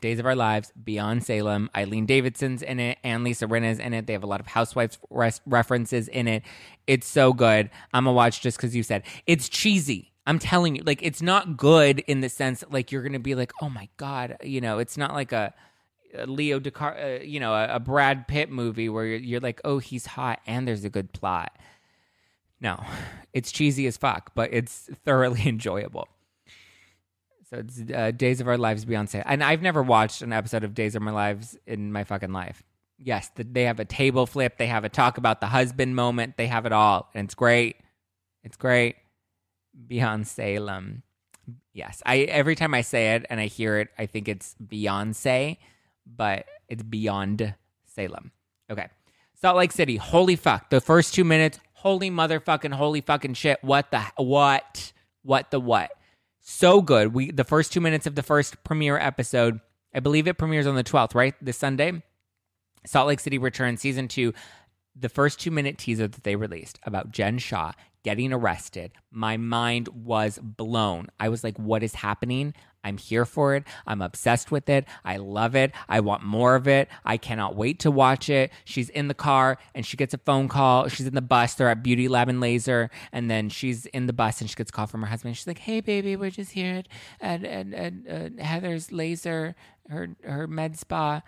[0.00, 1.70] Days of Our Lives Beyond Salem.
[1.76, 4.06] Eileen Davidson's in it and Lisa Rinna's in it.
[4.06, 6.42] They have a lot of housewives res- references in it.
[6.86, 7.70] It's so good.
[7.92, 10.12] I'm gonna watch just because you said it's cheesy.
[10.26, 13.52] I'm telling you, like it's not good in the sense like you're gonna be like,
[13.62, 15.54] oh my god, you know, it's not like a,
[16.14, 19.60] a Leo DiCar, uh, you know, a, a, Brad Pitt movie where you're, you're like,
[19.64, 21.56] oh, he's hot and there's a good plot.
[22.60, 22.82] No,
[23.32, 26.08] it's cheesy as fuck, but it's thoroughly enjoyable.
[27.50, 29.22] So it's uh, Days of Our Lives Beyonce.
[29.26, 32.62] And I've never watched an episode of Days of My Lives in my fucking life.
[32.96, 34.56] Yes, the, they have a table flip.
[34.56, 36.36] They have a talk about the husband moment.
[36.36, 37.08] They have it all.
[37.12, 37.76] And it's great.
[38.44, 38.96] It's great.
[39.86, 41.02] Beyond Salem.
[41.72, 42.02] Yes.
[42.06, 45.56] I every time I say it and I hear it, I think it's Beyonce,
[46.06, 48.30] but it's beyond Salem.
[48.70, 48.88] Okay.
[49.40, 49.96] Salt Lake City.
[49.96, 50.70] Holy fuck.
[50.70, 53.58] The first two minutes, holy motherfucking holy fucking shit.
[53.62, 54.92] What the what?
[55.22, 55.90] What the what?
[56.50, 57.14] So good.
[57.14, 59.60] We the first two minutes of the first premiere episode,
[59.94, 61.34] I believe it premieres on the 12th, right?
[61.40, 62.02] This Sunday.
[62.86, 64.32] Salt Lake City Return season two.
[64.96, 67.72] The first two minute teaser that they released about Jen Shah
[68.02, 71.08] getting arrested, my mind was blown.
[71.18, 72.54] I was like, what is happening?
[72.82, 73.64] I'm here for it.
[73.86, 74.86] I'm obsessed with it.
[75.04, 75.72] I love it.
[75.88, 76.88] I want more of it.
[77.04, 78.50] I cannot wait to watch it.
[78.64, 80.88] She's in the car and she gets a phone call.
[80.88, 81.54] She's in the bus.
[81.54, 82.90] They're at Beauty Lab and Laser.
[83.12, 85.36] And then she's in the bus and she gets a call from her husband.
[85.36, 86.82] She's like, hey, baby, we're just here
[87.20, 89.54] at, at, at, at Heather's Laser,
[89.88, 91.22] her, her med spa.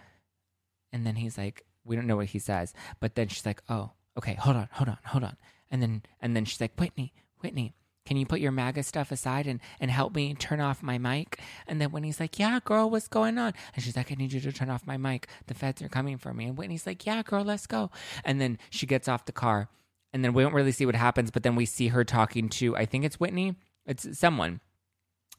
[0.93, 2.73] And then he's like, we don't know what he says.
[3.01, 5.37] But then she's like, oh, okay, hold on, hold on, hold on.
[5.73, 9.47] And then and then she's like, Whitney, Whitney, can you put your MAGA stuff aside
[9.47, 11.41] and, and help me turn off my mic?
[11.67, 13.55] And then Whitney's like, Yeah, girl, what's going on?
[13.75, 15.29] And she's like, I need you to turn off my mic.
[15.47, 16.47] The feds are coming for me.
[16.47, 17.91] And Whitney's like, Yeah, girl, let's go.
[18.25, 19.69] And then she gets off the car.
[20.13, 22.77] And then we don't really see what happens, but then we see her talking to
[22.77, 23.57] I think it's Whitney.
[23.87, 24.61] It's someone.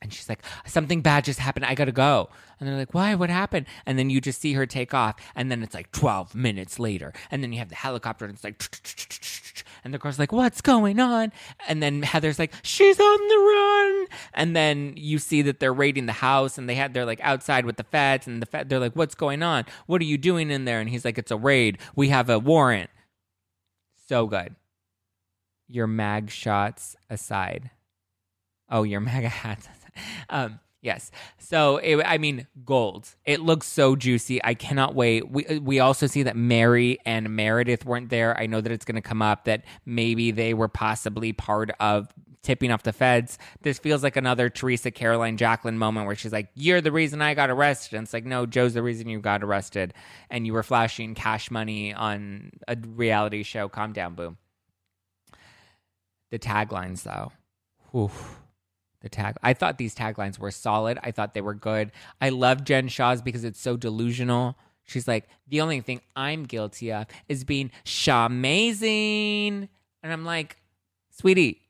[0.01, 1.65] And she's like, something bad just happened.
[1.65, 2.29] I gotta go.
[2.59, 3.15] And they're like, why?
[3.15, 3.67] What happened?
[3.86, 5.15] And then you just see her take off.
[5.36, 7.13] And then it's like 12 minutes later.
[7.31, 8.61] And then you have the helicopter and it's like,
[9.84, 11.31] and the girl's like, what's going on?
[11.67, 14.07] And then Heather's like, she's on the run.
[14.34, 17.65] And then you see that they're raiding the house and they had, they're like outside
[17.65, 19.65] with the feds and the fed, they're like, what's going on?
[19.86, 20.79] What are you doing in there?
[20.79, 21.77] And he's like, it's a raid.
[21.95, 22.89] We have a warrant.
[24.07, 24.55] So good.
[25.67, 27.71] Your mag shots aside.
[28.69, 29.67] Oh, your MAGA hats
[30.29, 31.09] um, yes.
[31.39, 33.09] So it, I mean, gold.
[33.25, 34.43] It looks so juicy.
[34.43, 35.31] I cannot wait.
[35.31, 38.39] We uh, we also see that Mary and Meredith weren't there.
[38.39, 42.13] I know that it's going to come up that maybe they were possibly part of
[42.43, 43.39] tipping off the feds.
[43.61, 47.34] This feels like another Teresa Caroline Jacqueline moment where she's like, "You're the reason I
[47.34, 49.93] got arrested." And it's like, "No, Joe's the reason you got arrested,
[50.29, 54.38] and you were flashing cash money on a reality show." Calm down, boom.
[56.29, 57.31] The taglines, though.
[57.97, 58.42] Oof
[59.04, 59.36] the tag.
[59.43, 60.97] I thought these taglines were solid.
[61.04, 61.91] I thought they were good.
[62.20, 64.58] I love Jen Shah's because it's so delusional.
[64.86, 69.70] She's like, the only thing I'm guilty of is being shaw amazing.
[70.01, 70.58] And I'm like,
[71.12, 71.62] sweetie,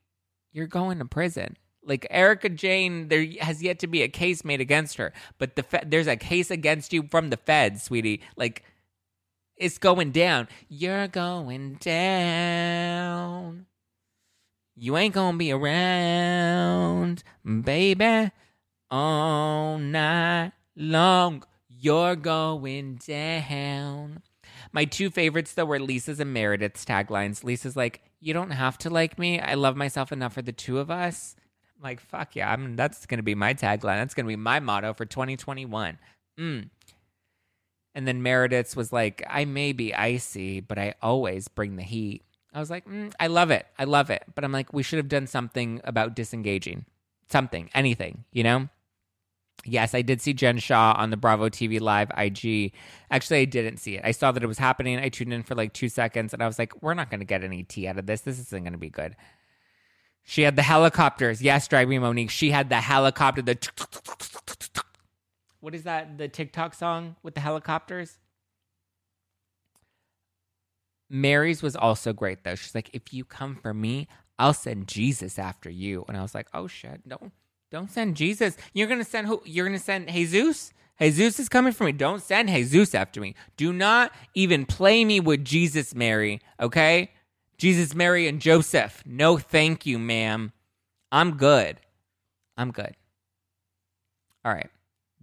[0.52, 1.56] you're going to prison.
[1.84, 5.62] Like Erika Jayne, there has yet to be a case made against her, but the
[5.62, 8.22] fe- there's a case against you from the feds, sweetie.
[8.36, 8.62] Like
[9.56, 10.48] it's going down.
[10.68, 13.66] You're going down.
[14.76, 18.30] You ain't gonna be around, baby.
[18.90, 21.44] all night long.
[21.68, 24.22] You're going down.
[24.72, 27.44] My two favorites though were Lisa's and Meredith's taglines.
[27.44, 29.38] Lisa's like, "You don't have to like me.
[29.38, 31.36] I love myself enough for the two of us."
[31.76, 32.74] I'm like, "Fuck yeah!" I'm.
[32.76, 33.98] That's gonna be my tagline.
[33.98, 35.98] That's gonna be my motto for 2021.
[36.38, 36.70] Mm.
[37.94, 42.22] And then Meredith's was like, "I may be icy, but I always bring the heat."
[42.54, 43.66] I was like, mm, "I love it.
[43.78, 46.86] I love it." But I'm like, we should have done something about disengaging,
[47.28, 48.68] something, anything, you know.
[49.66, 52.72] Yes, I did see Jen Shah on the Bravo TV Live IG.
[53.10, 54.02] Actually, I didn't see it.
[54.04, 54.98] I saw that it was happening.
[54.98, 57.26] I tuned in for like two seconds and I was like, we're not going to
[57.26, 58.22] get any tea out of this.
[58.22, 59.16] This isn't going to be good.
[60.22, 61.40] She had the helicopters.
[61.40, 62.30] Yes, Me Monique.
[62.30, 63.42] She had the helicopter.
[63.42, 63.56] The
[65.60, 66.18] what is that?
[66.18, 68.18] The TikTok song with the helicopters?
[71.14, 72.56] Mary's was also great though.
[72.56, 76.04] She's like, if you come for me, I'll send Jesus after you.
[76.08, 77.32] And I was like, oh shit, don't
[77.70, 78.56] don't send Jesus.
[78.72, 79.40] You're gonna send who?
[79.44, 80.72] You're gonna send Jesus.
[81.00, 81.92] Jesus is coming for me.
[81.92, 83.36] Don't send Jesus after me.
[83.56, 86.40] Do not even play me with Jesus, Mary.
[86.58, 87.12] Okay,
[87.58, 89.00] Jesus, Mary, and Joseph.
[89.06, 90.52] No, thank you, ma'am.
[91.12, 91.78] I'm good.
[92.56, 92.96] I'm good.
[94.44, 94.70] All right,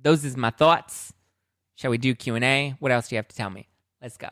[0.02, 1.12] those is my thoughts.
[1.76, 2.76] Shall we do Q and A?
[2.80, 3.68] What else do you have to tell me?
[4.02, 4.30] Let's go.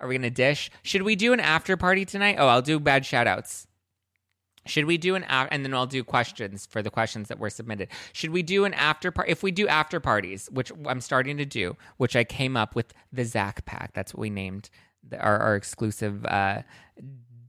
[0.00, 0.70] Are we gonna dish?
[0.82, 2.36] Should we do an after party tonight?
[2.38, 3.66] Oh, I'll do bad shout outs.
[4.66, 7.50] Should we do an after, and then I'll do questions for the questions that were
[7.50, 7.88] submitted.
[8.12, 9.30] Should we do an after party?
[9.32, 12.92] If we do after parties, which I'm starting to do, which I came up with
[13.12, 13.92] the Zack Pack.
[13.94, 14.68] That's what we named
[15.08, 16.62] the, our, our exclusive uh,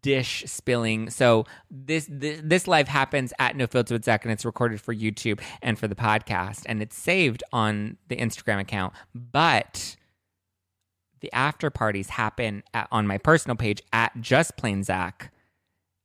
[0.02, 1.10] dish spilling.
[1.10, 4.96] So this, this this live happens at No Filter with Zack, and it's recorded for
[4.96, 8.94] YouTube and for the podcast, and it's saved on the Instagram account.
[9.14, 9.98] But
[11.22, 15.32] the after parties happen at, on my personal page at Just Plain Zack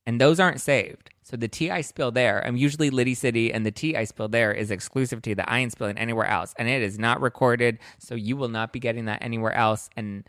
[0.07, 1.11] and those aren't saved.
[1.23, 4.29] So the tea I spill there, I'm usually Liddy City, and the tea I spill
[4.29, 7.81] there is exclusive to the I ain't spilling anywhere else, and it is not recorded,
[7.99, 9.91] so you will not be getting that anywhere else.
[9.97, 10.23] And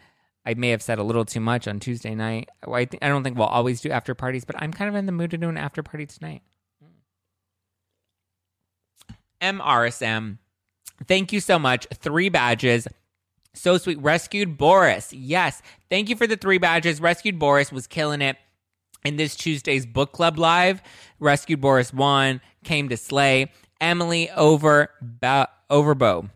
[0.43, 2.49] I may have said a little too much on Tuesday night.
[2.67, 5.05] I th- I don't think we'll always do after parties, but I'm kind of in
[5.05, 6.41] the mood to do an after party tonight.
[9.39, 10.39] MRSM,
[11.07, 11.85] thank you so much.
[11.93, 12.87] Three badges.
[13.57, 13.99] So sweet.
[13.99, 15.11] Rescued Boris.
[15.13, 15.61] Yes.
[15.89, 17.01] Thank you for the three badges.
[17.01, 18.37] Rescued Boris was killing it
[19.03, 20.81] in this Tuesday's book club live,
[21.19, 26.29] Rescued Boris won, came to slay Emily over ba- Overbow.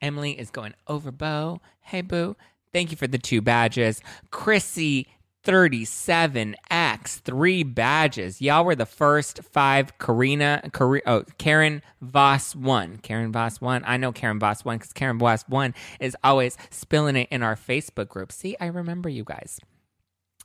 [0.00, 1.60] Emily is going overbow.
[1.80, 2.36] Hey boo,
[2.72, 4.02] thank you for the two badges.
[4.30, 5.06] Chrissy
[5.44, 8.40] 37X, three badges.
[8.40, 9.98] Y'all were the first five.
[9.98, 12.98] Karina, Kar- oh, Karen Voss one.
[12.98, 13.82] Karen Voss one.
[13.86, 17.56] I know Karen Voss one because Karen Voss one is always spilling it in our
[17.56, 18.30] Facebook group.
[18.30, 19.58] See, I remember you guys.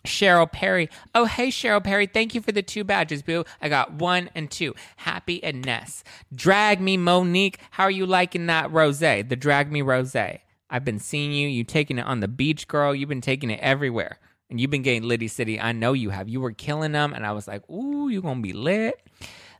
[0.06, 0.90] Cheryl Perry.
[1.14, 2.08] Oh, hey, Cheryl Perry.
[2.08, 3.44] Thank you for the two badges, boo.
[3.62, 4.74] I got one and two.
[4.98, 6.04] Happy and Ness.
[6.34, 7.60] Drag me, Monique.
[7.72, 9.00] How are you liking that rose?
[9.00, 10.16] The Drag Me Rose.
[10.16, 11.48] I've been seeing you.
[11.48, 12.96] You taking it on the beach, girl.
[12.96, 14.18] You've been taking it everywhere.
[14.50, 15.60] And you've been getting Liddy City.
[15.60, 16.30] I know you have.
[16.30, 17.14] You were killing them.
[17.14, 19.02] And I was like, ooh, you're to be lit.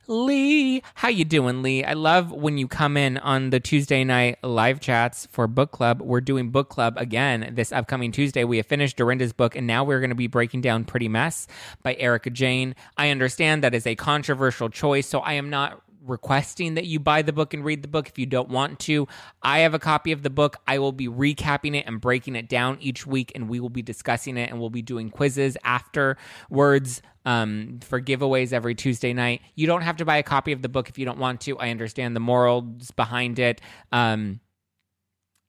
[0.08, 0.82] Lee.
[0.94, 1.84] How you doing, Lee?
[1.84, 6.00] I love when you come in on the Tuesday night live chats for book club.
[6.00, 8.44] We're doing book club again this upcoming Tuesday.
[8.44, 11.46] We have finished Dorinda's book, and now we're going to be breaking down Pretty Mess
[11.82, 12.74] by Erika Jayne.
[12.96, 17.22] I understand that is a controversial choice, so I am not requesting that you buy
[17.22, 19.06] the book and read the book if you don't want to.
[19.42, 20.56] I have a copy of the book.
[20.66, 23.82] I will be recapping it and breaking it down each week, and we will be
[23.82, 29.42] discussing it and we'll be doing quizzes afterwards um, for giveaways every Tuesday night.
[29.54, 31.58] You don't have to buy a copy of the book if you don't want to.
[31.58, 33.60] I understand the morals behind it.
[33.92, 34.40] Um,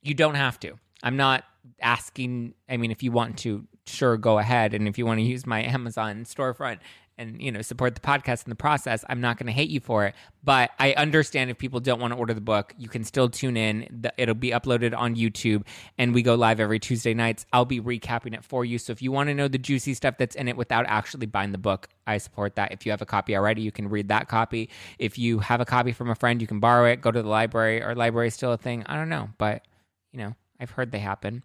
[0.02, 0.74] you don't have to.
[1.04, 1.44] I'm not
[1.82, 2.54] asking.
[2.68, 4.74] I mean, if you want to, sure, go ahead.
[4.74, 6.80] And if you want to use my Amazon storefront
[7.20, 9.80] and you know support the podcast in the process i'm not going to hate you
[9.80, 10.16] for it.
[10.44, 13.58] But i understand if people don't want to order the book you can still tune
[13.58, 14.10] in.
[14.18, 15.66] It'll be uploaded on youtube
[15.98, 17.46] and we go live every tuesday nights.
[17.54, 18.80] I'll be recapping it for you.
[18.80, 21.52] So if you want to know the juicy stuff that's in it without actually buying
[21.52, 22.72] the book i support that.
[22.72, 24.70] If you have a copy already you can read that copy.
[24.98, 27.30] If you have a copy from a friend you can borrow it go to the
[27.30, 27.84] library.
[27.84, 28.84] Or library is still a thing?
[28.88, 29.68] I don't know but
[30.14, 31.44] you know i've heard they happen.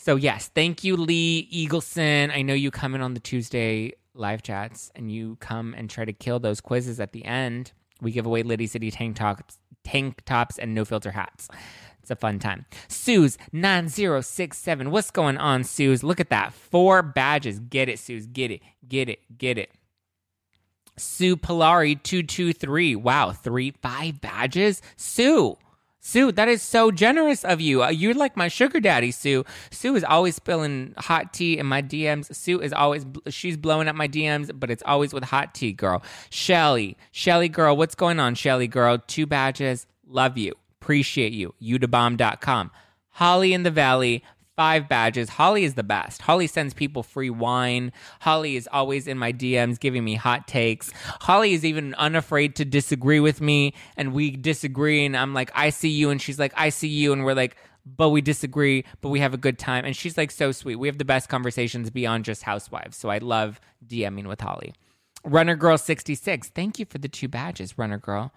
[0.00, 2.30] So yes, thank you, Lee Eagleson.
[2.32, 6.04] I know you come in on the Tuesday live chats and you come and try
[6.04, 10.22] to kill those quizzes at the end, we give away Liddy City tank tops, tank
[10.24, 11.48] tops and no filter hats.
[12.00, 12.64] It's a fun time.
[12.88, 14.90] Six seven.
[14.90, 16.02] What's going on, Suze?
[16.02, 16.54] Look at that.
[16.54, 17.58] Four badges.
[17.60, 18.26] Get it, Suze.
[18.26, 18.62] Get it.
[18.88, 19.18] Get it.
[19.36, 19.70] Get it.
[20.96, 21.36] Sue
[22.32, 22.96] two three.
[22.96, 24.80] Wow, three five badges.
[24.96, 25.56] Sue,
[26.08, 27.82] Sue, that is so generous of you.
[27.82, 29.44] Uh, you're like my sugar daddy, Sue.
[29.70, 32.34] Sue is always spilling hot tea in my DMs.
[32.34, 36.02] Sue is always, she's blowing up my DMs, but it's always with hot tea, girl.
[36.30, 38.96] Shelly, Shelly girl, what's going on, Shelly girl?
[39.06, 39.86] Two badges.
[40.06, 40.54] Love you.
[40.80, 41.54] Appreciate you.
[41.62, 42.70] Udabomb.com.
[43.10, 44.24] Holly in the Valley,
[44.58, 45.28] five badges.
[45.28, 46.20] Holly is the best.
[46.20, 47.92] Holly sends people free wine.
[48.18, 50.90] Holly is always in my DMs giving me hot takes.
[51.20, 55.70] Holly is even unafraid to disagree with me and we disagree and I'm like, I
[55.70, 57.54] see you and she's like, I see you and we're like,
[57.86, 59.84] but we disagree, but we have a good time.
[59.84, 60.74] And she's like so sweet.
[60.74, 62.96] We have the best conversations beyond just housewives.
[62.96, 64.74] So I love DMing with Holly.
[65.22, 66.48] Runner Girl 66.
[66.48, 68.32] Thank you for the two badges, Runner Girl.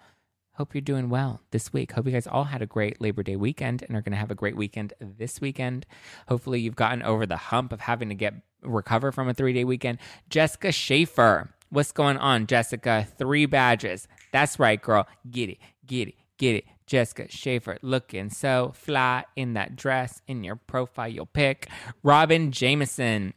[0.62, 1.90] Hope you're doing well this week.
[1.90, 4.30] Hope you guys all had a great Labor Day weekend and are going to have
[4.30, 5.86] a great weekend this weekend.
[6.28, 9.64] Hopefully, you've gotten over the hump of having to get recover from a three day
[9.64, 9.98] weekend.
[10.30, 13.08] Jessica Schaefer, what's going on, Jessica?
[13.18, 14.06] Three badges.
[14.30, 15.08] That's right, girl.
[15.28, 16.64] Get it, get it, get it.
[16.86, 21.68] Jessica Schaefer looking so fly in that dress in your profile pic.
[22.04, 23.34] Robin Jameson,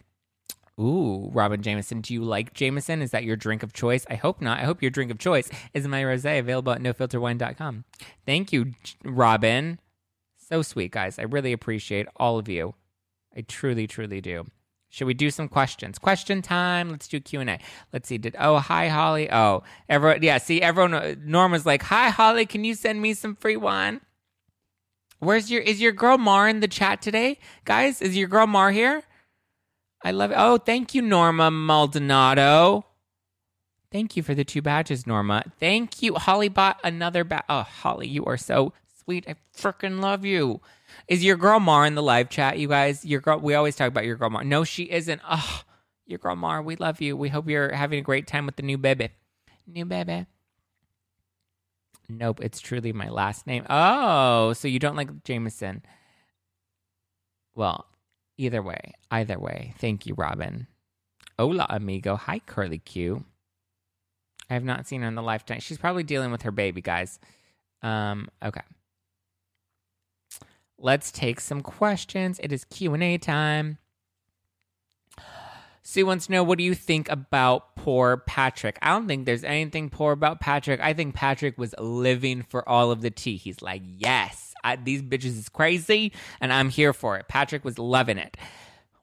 [0.79, 2.01] Ooh, Robin Jameson.
[2.01, 3.01] Do you like Jameson?
[3.01, 4.05] Is that your drink of choice?
[4.09, 4.59] I hope not.
[4.59, 7.85] I hope your drink of choice is my rosé available at nofilterwine.com.
[8.25, 8.73] Thank you,
[9.03, 9.79] Robin.
[10.37, 11.17] So sweet, guys.
[11.17, 12.75] I really appreciate all of you.
[13.35, 14.45] I truly, truly do.
[14.89, 15.97] Should we do some questions?
[15.97, 16.89] Question time.
[16.89, 17.59] Let's do Q and A.
[17.91, 18.17] Let's see.
[18.17, 19.29] Did oh hi Holly?
[19.29, 20.23] Oh everyone.
[20.23, 20.37] Yeah.
[20.37, 21.21] See everyone.
[21.25, 22.45] Norma's like hi Holly.
[22.45, 24.01] Can you send me some free wine?
[25.19, 28.01] Where's your is your girl Mar in the chat today, guys?
[28.01, 29.03] Is your girl Mar here?
[30.03, 30.35] I love it.
[30.37, 32.85] Oh, thank you, Norma Maldonado.
[33.91, 35.43] Thank you for the two badges, Norma.
[35.59, 36.15] Thank you.
[36.15, 37.45] Holly bought another badge.
[37.49, 38.73] Oh, Holly, you are so
[39.03, 39.25] sweet.
[39.27, 40.61] I freaking love you.
[41.07, 43.05] Is your girl Mar in the live chat, you guys?
[43.05, 44.43] Your girl, we always talk about your girl Mar.
[44.43, 45.21] No, she isn't.
[45.29, 45.61] Oh,
[46.05, 47.15] your girl Mar, we love you.
[47.15, 49.09] We hope you're having a great time with the new baby.
[49.65, 50.25] New baby.
[52.07, 53.65] Nope, it's truly my last name.
[53.69, 55.83] Oh, so you don't like Jameson.
[57.55, 57.87] Well,
[58.37, 59.73] Either way, either way.
[59.79, 60.67] Thank you, Robin.
[61.39, 62.15] Hola, amigo.
[62.15, 63.25] Hi, Curly Q.
[64.49, 65.59] I have not seen her in the lifetime.
[65.59, 67.19] She's probably dealing with her baby, guys.
[67.81, 68.61] Um, okay.
[70.77, 72.39] Let's take some questions.
[72.43, 73.77] It is Q&A time.
[75.83, 78.79] Sue wants to know what do you think about poor Patrick?
[78.81, 80.79] I don't think there's anything poor about Patrick.
[80.79, 83.37] I think Patrick was living for all of the tea.
[83.37, 86.11] He's like, yes, I, these bitches is crazy
[86.41, 87.27] and I'm here for it.
[87.27, 88.35] Patrick was loving it.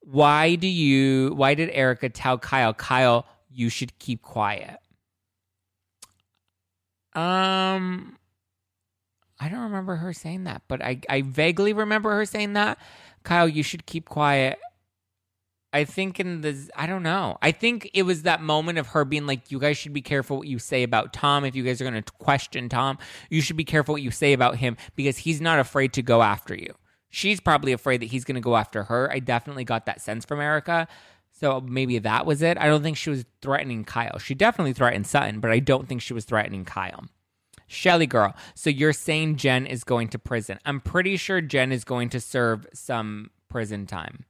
[0.01, 4.79] Why do you, why did Erika tell Kyle, Kyle, you should keep quiet?
[7.15, 8.19] Um,
[9.39, 12.79] I don't remember her saying that, but I, I vaguely remember her saying that.
[13.23, 14.59] Kyle, you should keep quiet.
[15.73, 17.39] I think in the I don't know.
[17.41, 20.37] I think it was that moment of her being like, "You guys should be careful
[20.39, 21.45] what you say about Tom.
[21.45, 22.99] If you guys are going to question Tom,
[23.31, 26.23] you should be careful what you say about him because he's not afraid to go
[26.23, 26.75] after you.
[27.09, 29.11] She's probably afraid that he's going to go after her.
[29.11, 30.89] I definitely got that sense from Erika.
[31.31, 32.59] So maybe that was it.
[32.59, 34.19] I don't think she was threatening Kyle.
[34.19, 37.05] She definitely threatened Sutton, but I don't think she was threatening Kyle.
[37.67, 40.59] Shelly girl, so you're saying Jen is going to prison.
[40.67, 44.27] I'm pretty sure Jen is going to serve some prison time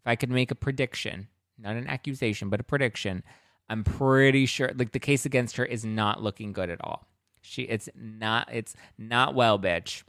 [0.00, 1.28] if I could make a prediction,
[1.58, 3.22] not an accusation, but a prediction,
[3.68, 7.06] I'm pretty sure like the case against her is not looking good at all.
[7.42, 10.02] She it's not it's not well, bitch.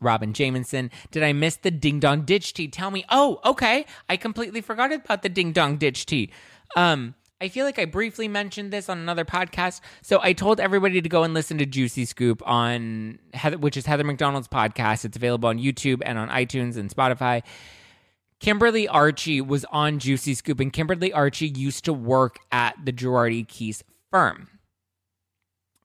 [0.00, 2.68] Robin Jamison, did I miss the ding dong ditch tea?
[2.68, 3.04] Tell me.
[3.10, 3.84] Oh, okay.
[4.08, 6.30] I completely forgot about the ding dong ditch tea.
[6.76, 9.80] Um, I feel like I briefly mentioned this on another podcast.
[10.02, 13.86] So I told everybody to go and listen to Juicy Scoop on Heather, which is
[13.86, 15.04] Heather McDonald's podcast.
[15.04, 17.42] It's available on YouTube and on iTunes and Spotify.
[18.40, 23.46] Kimberly Archie was on Juicy Scoop, and Kimberly Archie used to work at the Girardi
[23.46, 24.48] Keese firm.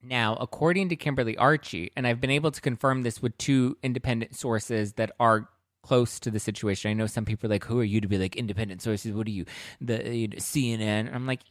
[0.04, 4.36] Now, according to Kimberly Archie, and I've been able to confirm this with two independent
[4.36, 5.50] sources that are
[5.82, 6.92] close to the situation.
[6.92, 9.14] I know some people are like, "Who are you to be like independent sources?
[9.14, 9.46] What are you,
[9.82, 11.42] the you know, CNN?" I'm like,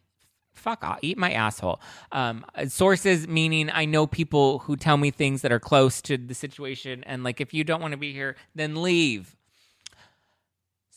[0.53, 1.81] "Fuck off, eat my asshole."
[2.13, 6.35] Um, sources meaning I know people who tell me things that are close to the
[6.35, 9.35] situation, and like, if you don't want to be here, then leave.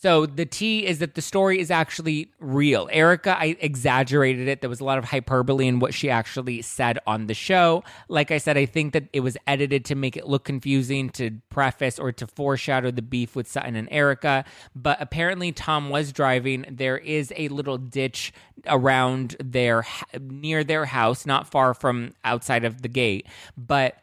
[0.06, 2.88] So the T is that the story is actually real.
[2.92, 4.62] Erika, I exaggerated it.
[4.62, 7.84] There was a lot of hyperbole in what she actually said on the show.
[8.08, 11.42] Like I said, I think that it was edited to make it look confusing, to
[11.50, 14.46] preface or to foreshadow the beef with Sutton and Erika.
[14.76, 16.68] But apparently, Tom was driving.
[16.70, 18.32] There is a little ditch
[18.68, 19.88] around their
[20.20, 23.26] near their house, not far from outside of the gate.
[23.58, 23.98] But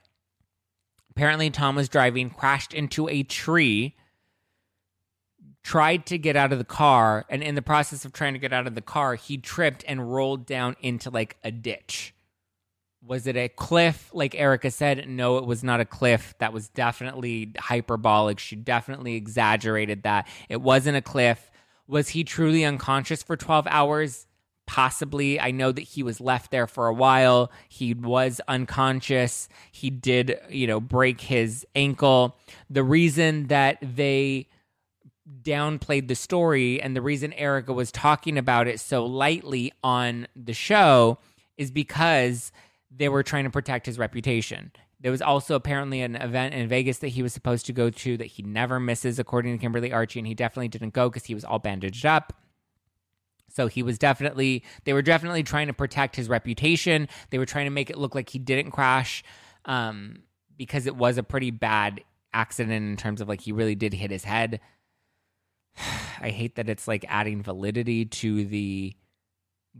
[1.12, 3.94] apparently, Tom was driving, crashed into a tree
[5.62, 8.52] tried to get out of the car and in the process of trying to get
[8.52, 12.14] out of the car he tripped and rolled down into like a ditch
[13.04, 15.08] Was it a cliff, like Erika said?
[15.08, 16.34] No, it was not a cliff.
[16.38, 18.38] That was definitely hyperbolic.
[18.38, 20.28] She definitely exaggerated that.
[20.48, 21.50] It wasn't a cliff.
[21.88, 24.26] Was he truly unconscious for 12 hours?
[24.66, 25.40] Possibly.
[25.40, 27.50] I know that he was left there for a while.
[27.68, 29.48] He was unconscious.
[29.72, 32.38] He did, you know, break his ankle.
[32.70, 34.48] The reason that they
[35.42, 40.52] downplayed the story and the reason Erika was talking about it so lightly on the
[40.52, 41.18] show
[41.56, 42.50] is because
[42.90, 44.72] they were trying to protect his reputation.
[45.00, 48.16] There was also apparently an event in Vegas that he was supposed to go to
[48.18, 51.34] that he never misses, according to Kimberly Archie, and he definitely didn't go because he
[51.34, 52.32] was all bandaged up.
[53.48, 57.08] So he was definitely, they were definitely trying to protect his reputation.
[57.30, 59.24] They were trying to make it look like he didn't crash
[59.64, 60.22] um,
[60.56, 62.02] because it was a pretty bad
[62.32, 64.60] accident in terms of like he really did hit his head.
[66.20, 68.94] I hate that it's like adding validity to the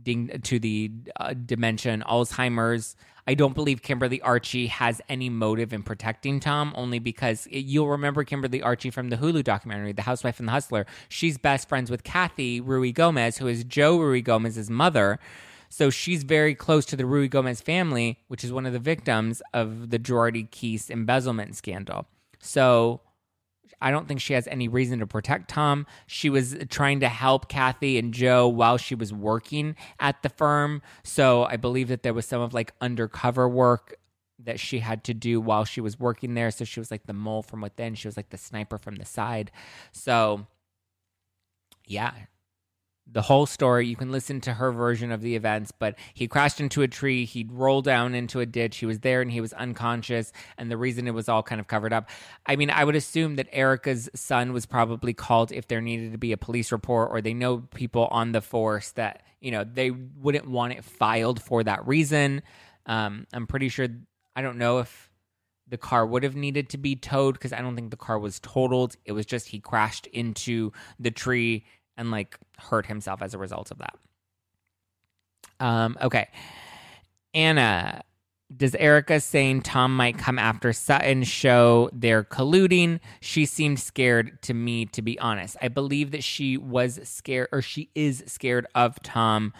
[0.01, 2.95] ding to the uh, dementia and Alzheimer's.
[3.25, 7.89] I don't believe Kimberly Archie has any motive in protecting Tom, only because it, you'll
[7.89, 10.85] remember Kimberly Archie from the Hulu documentary, The Housewife and the Hustler.
[11.07, 15.19] She's best friends with Kathy Ruigomez, who is Joe Ruigomez's mother.
[15.69, 19.89] So she's very close to the Ruigomez family, which is one of the victims of
[19.89, 22.05] the Girardi Keese embezzlement scandal.
[22.39, 23.01] So
[23.83, 25.85] I don't think she has any reason to protect Tom.
[26.07, 30.81] She was trying to help Kathy and Joe while she was working at the firm.
[31.03, 33.97] So I believe that there was some of like undercover work
[34.39, 36.49] that she had to do while she was working there.
[36.49, 37.93] So she was like the mole from within.
[37.95, 39.51] She was like the sniper from the side.
[39.91, 40.47] So
[41.85, 42.13] yeah,
[43.05, 43.85] the whole story.
[43.87, 47.25] You can listen to her version of the events, but he crashed into a tree.
[47.25, 48.77] He'd rolled down into a ditch.
[48.77, 50.31] He was there and he was unconscious.
[50.57, 52.09] And the reason it was all kind of covered up.
[52.45, 56.17] I mean, I would assume that Erika's son was probably called if there needed to
[56.17, 59.91] be a police report or they know people on the force that, you know, they
[59.91, 62.41] wouldn't want it filed for that reason.
[62.85, 63.87] Um, I'm pretty sure,
[64.35, 65.11] I don't know if
[65.67, 68.39] the car would have needed to be towed because I don't think the car was
[68.39, 68.95] totaled.
[69.05, 71.65] It was just he crashed into the tree
[71.97, 73.95] and like hurt himself as a result of that.
[75.59, 76.27] Um, okay.
[77.33, 78.03] Anna,
[78.55, 82.99] does Erika saying Tom might come after Sutton show they're colluding?
[83.21, 85.57] She seemed scared to me, to be honest.
[85.61, 89.53] I believe that she was scared, or she is scared of Tom.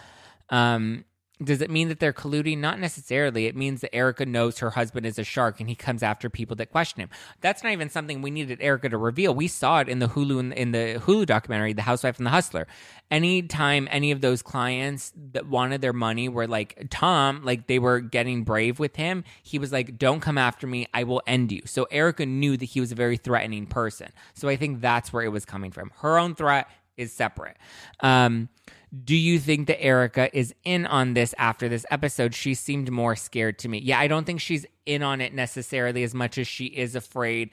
[0.50, 1.06] Um,
[1.44, 2.60] does it mean that they're colluding?
[2.60, 3.46] Not necessarily.
[3.46, 6.56] It means that Erika knows her husband is a shark and he comes after people
[6.58, 7.10] that question him.
[7.42, 9.34] That's not even something we needed Erika to reveal.
[9.34, 12.68] We saw it in the Hulu in the Hulu documentary, The Housewife and the Hustler.
[13.12, 18.00] Anytime any of those clients that wanted their money were like Tom, like they were
[18.00, 20.88] getting brave with him, he was like, "Don't come after me.
[20.94, 24.10] I will end you." So Erika knew that he was a very threatening person.
[24.34, 25.92] So I think that's where it was coming from.
[25.98, 26.68] Her own threat
[26.98, 27.58] is separate.
[28.00, 28.50] Um,
[28.94, 32.36] do you think that Erika is in on this after this episode?
[32.36, 33.80] She seemed more scared to me.
[33.80, 37.50] Yeah, I don't think she's in on it necessarily as much as she is afraid.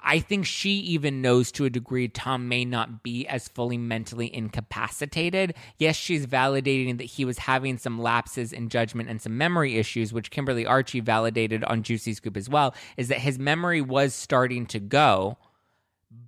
[0.00, 4.34] I think she even knows to a degree Tom may not be as fully mentally
[4.34, 5.54] incapacitated.
[5.78, 10.12] Yes, she's validating that he was having some lapses in judgment and some memory issues,
[10.12, 14.66] which Kimberly Archie validated on Juicy Scoop as well, is that his memory was starting
[14.66, 15.36] to go,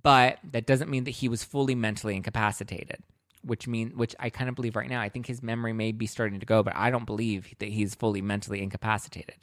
[0.03, 3.03] but that doesn't mean that he was fully mentally incapacitated
[3.45, 5.01] which mean which I kind of believe right now.
[5.01, 7.95] I think his memory may be starting to go, but I don't believe that he's
[7.95, 9.35] fully mentally incapacitated.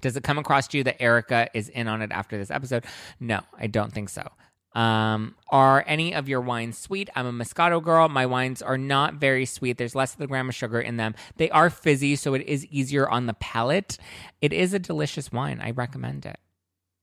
[0.00, 2.84] Does it come across to you that Erika is in on it after this episode?
[3.20, 4.28] No, I don't think so.
[4.74, 7.08] Um, are any of your wines sweet?
[7.14, 8.10] I'm a Moscato girl.
[8.10, 9.78] My wines are not very sweet.
[9.78, 11.14] There's less than a gram of sugar in them.
[11.36, 13.96] They are fizzy, so it is easier on the palate.
[14.42, 15.60] It is a delicious wine.
[15.62, 16.38] I recommend it.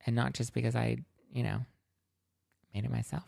[0.05, 0.97] And not just because I,
[1.31, 1.61] you know,
[2.75, 3.23] made it myself.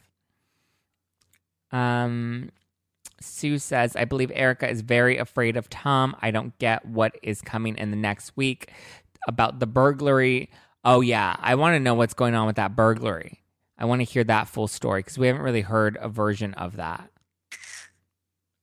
[1.76, 2.52] Um,
[3.20, 6.16] Sue says, I believe Erika is very afraid of Tom.
[6.22, 8.72] I don't get what is coming in the next week
[9.28, 10.50] about the burglary.
[10.86, 11.36] Oh, yeah.
[11.40, 13.42] I want to know what's going on with that burglary.
[13.78, 16.78] I want to hear that full story because we haven't really heard a version of
[16.78, 17.10] that.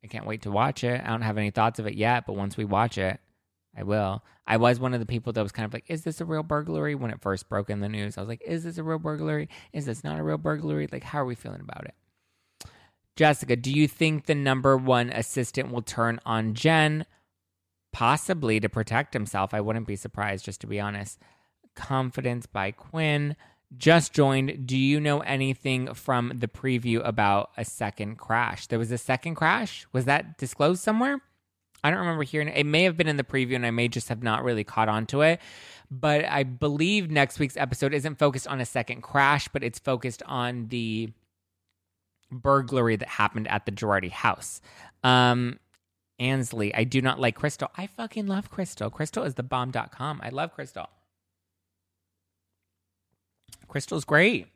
[0.02, 1.00] I can't wait to watch it.
[1.04, 3.20] I don't have any thoughts of it yet, but once we watch it,
[3.76, 4.22] I will.
[4.46, 6.42] I was one of the people that was kind of like, is this a real
[6.42, 6.94] burglary?
[6.94, 9.48] When it first broke in the news, I was like, is this a real burglary?
[9.72, 10.88] Is this not a real burglary?
[10.90, 11.94] Like, how are we feeling about it?
[13.16, 17.04] Jessica, do you think the number one assistant will turn on Jen?
[17.92, 19.52] Possibly to protect himself.
[19.52, 21.18] I wouldn't be surprised, just to be honest.
[21.74, 23.36] Confidence by Quinn.
[23.76, 24.66] Just joined.
[24.66, 28.66] Do you know anything from the preview about a second crash?
[28.66, 29.86] There was a second crash?
[29.92, 31.20] Was that disclosed somewhere?
[31.84, 32.56] I don't remember hearing it.
[32.56, 34.88] It may have been in the preview and I may just have not really caught
[34.88, 35.40] on to it.
[35.90, 40.22] But I believe next week's episode isn't focused on a second crash, but it's focused
[40.26, 41.12] on the
[42.32, 44.60] burglary that happened at the Girardi house.
[45.04, 45.58] Um,
[46.18, 47.70] Ansley, I do not like Crystal.
[47.76, 48.90] I fucking love Crystal.
[48.90, 50.20] Crystal is the bomb.com.
[50.22, 50.88] I love Crystal.
[53.68, 54.48] Crystal's great.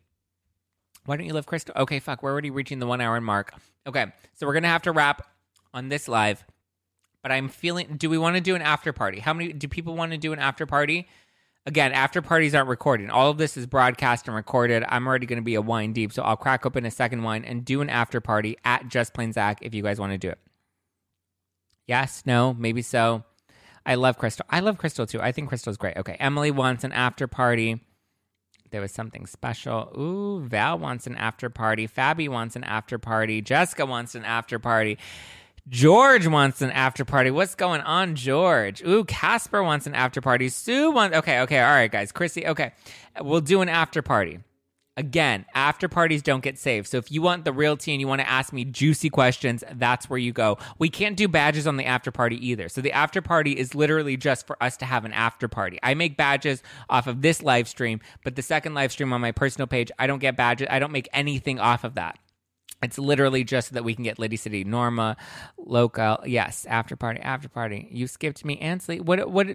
[1.07, 1.75] Why don't you love Crystal?
[1.77, 2.23] Okay, fuck.
[2.23, 3.55] We're already reaching the one hour mark.
[3.87, 5.27] Okay, so we're gonna have to wrap
[5.73, 6.45] on this live.
[7.23, 7.97] But I'm feeling.
[7.97, 9.21] Do we want to do an after party?
[9.21, 11.09] How many do people want to do an after party?
[11.67, 13.11] Again, after parties aren't recorded.
[13.11, 14.85] All of this is broadcast and recorded.
[14.89, 17.45] I'm already going to be a wine deep, so I'll crack open a second wine
[17.45, 20.29] and do an after party at Just Plain Zack if you guys want to do
[20.29, 20.39] it.
[21.89, 23.25] Yes, no, maybe so.
[23.85, 24.47] I love Crystal.
[24.49, 25.21] I love Crystal too.
[25.21, 25.97] I think Crystal's great.
[25.97, 27.81] Okay, Emily wants an after party.
[28.71, 29.93] There was something special.
[29.97, 31.89] Ooh, Val wants an after party.
[31.89, 33.41] Fabi wants an after party.
[33.41, 34.99] Jessica wants an after party.
[35.69, 37.31] George wants an after party.
[37.33, 38.83] What's going on, George?
[38.85, 40.49] Ooh, Casper wants an after party.
[40.49, 41.17] Sue wants.
[41.17, 42.13] Okay, okay, all right, guys.
[42.13, 42.73] Chrissy, okay,
[43.21, 44.39] we'll do an after party.
[44.99, 46.87] Again, after parties don't get saved.
[46.87, 49.63] So if you want the real tea and you want to ask me juicy questions,
[49.75, 50.57] that's where you go.
[50.79, 52.71] We can't do badges on the after party either.
[52.71, 55.79] So the after party is literally just for us to have an after party.
[55.83, 59.33] I make badges off of this live stream, but the second live stream on my
[59.33, 60.69] personal page, I don't get badges.
[60.71, 62.19] I don't make anything off of that.
[62.83, 65.17] It's literally just so that we can get Liddy City, Norma,
[65.57, 66.19] local.
[66.27, 67.89] Yes, after party, after party.
[67.91, 69.01] You skipped me, Ansley.
[69.01, 69.49] What what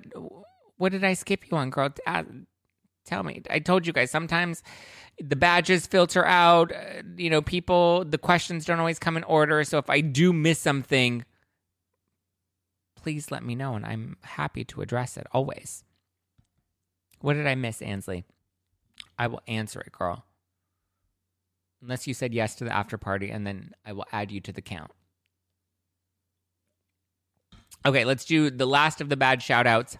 [0.77, 1.89] what did I skip you on, girl?
[2.07, 2.23] Uh,
[3.05, 3.43] tell me.
[3.49, 4.63] I told you guys sometimes
[5.19, 6.71] the badges filter out.
[6.71, 9.63] Uh, you know, people the questions don't always come in order.
[9.63, 11.23] So if I do miss something,
[12.95, 15.83] please let me know, and I'm happy to address it always.
[17.19, 18.25] What did I miss, Ansley?
[19.17, 20.25] I will answer it, girl.
[21.81, 24.51] Unless you said yes to the after party, and then I will add you to
[24.51, 24.91] the count.
[27.85, 29.97] Okay, let's do the last of the bad shout outs.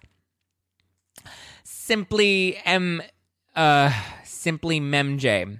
[1.64, 3.02] Simply M
[3.56, 3.92] uh
[4.24, 5.58] simply MemJ.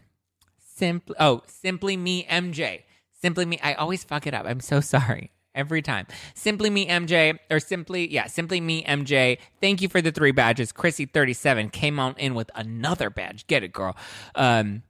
[0.58, 2.82] Simply oh, simply me MJ.
[3.20, 4.46] Simply me I always fuck it up.
[4.46, 5.30] I'm so sorry.
[5.54, 6.06] Every time.
[6.34, 9.38] Simply me MJ or simply yeah, simply me MJ.
[9.60, 10.72] Thank you for the three badges.
[10.72, 13.46] Chrissy 37 came on in with another badge.
[13.48, 13.96] Get it, girl.
[14.36, 14.84] Um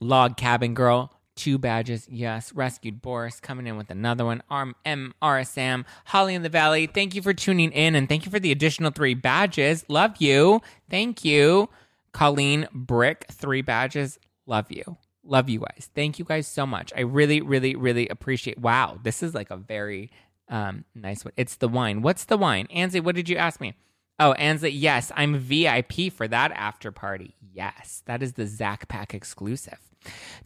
[0.00, 2.06] Log Cabin Girl, two badges.
[2.10, 4.42] Yes, rescued Boris coming in with another one.
[4.50, 6.86] Arm M RSM, Holly in the Valley.
[6.86, 9.84] Thank you for tuning in and thank you for the additional three badges.
[9.88, 10.60] Love you.
[10.90, 11.68] Thank you.
[12.12, 14.18] Colleen Brick, three badges.
[14.46, 14.96] Love you.
[15.24, 15.90] Love you guys.
[15.94, 16.92] Thank you guys so much.
[16.96, 18.58] I really, really, really appreciate.
[18.58, 20.10] Wow, this is like a very
[20.48, 21.34] um, nice one.
[21.36, 22.02] It's the wine.
[22.02, 22.66] What's the wine?
[22.70, 23.74] Ansley, what did you ask me?
[24.20, 27.36] Oh, Ansley, yes, I'm VIP for that after party.
[27.52, 29.78] Yes, that is the Zack Pack exclusive.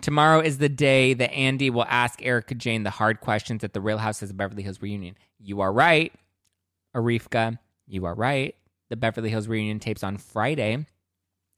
[0.00, 3.80] Tomorrow is the day that Andy will ask Erika Jayne the hard questions at the
[3.80, 5.16] Real Houses of Beverly Hills reunion.
[5.38, 6.12] You are right,
[6.94, 7.58] Arifka.
[7.86, 8.54] You are right.
[8.90, 10.86] The Beverly Hills reunion tapes on Friday.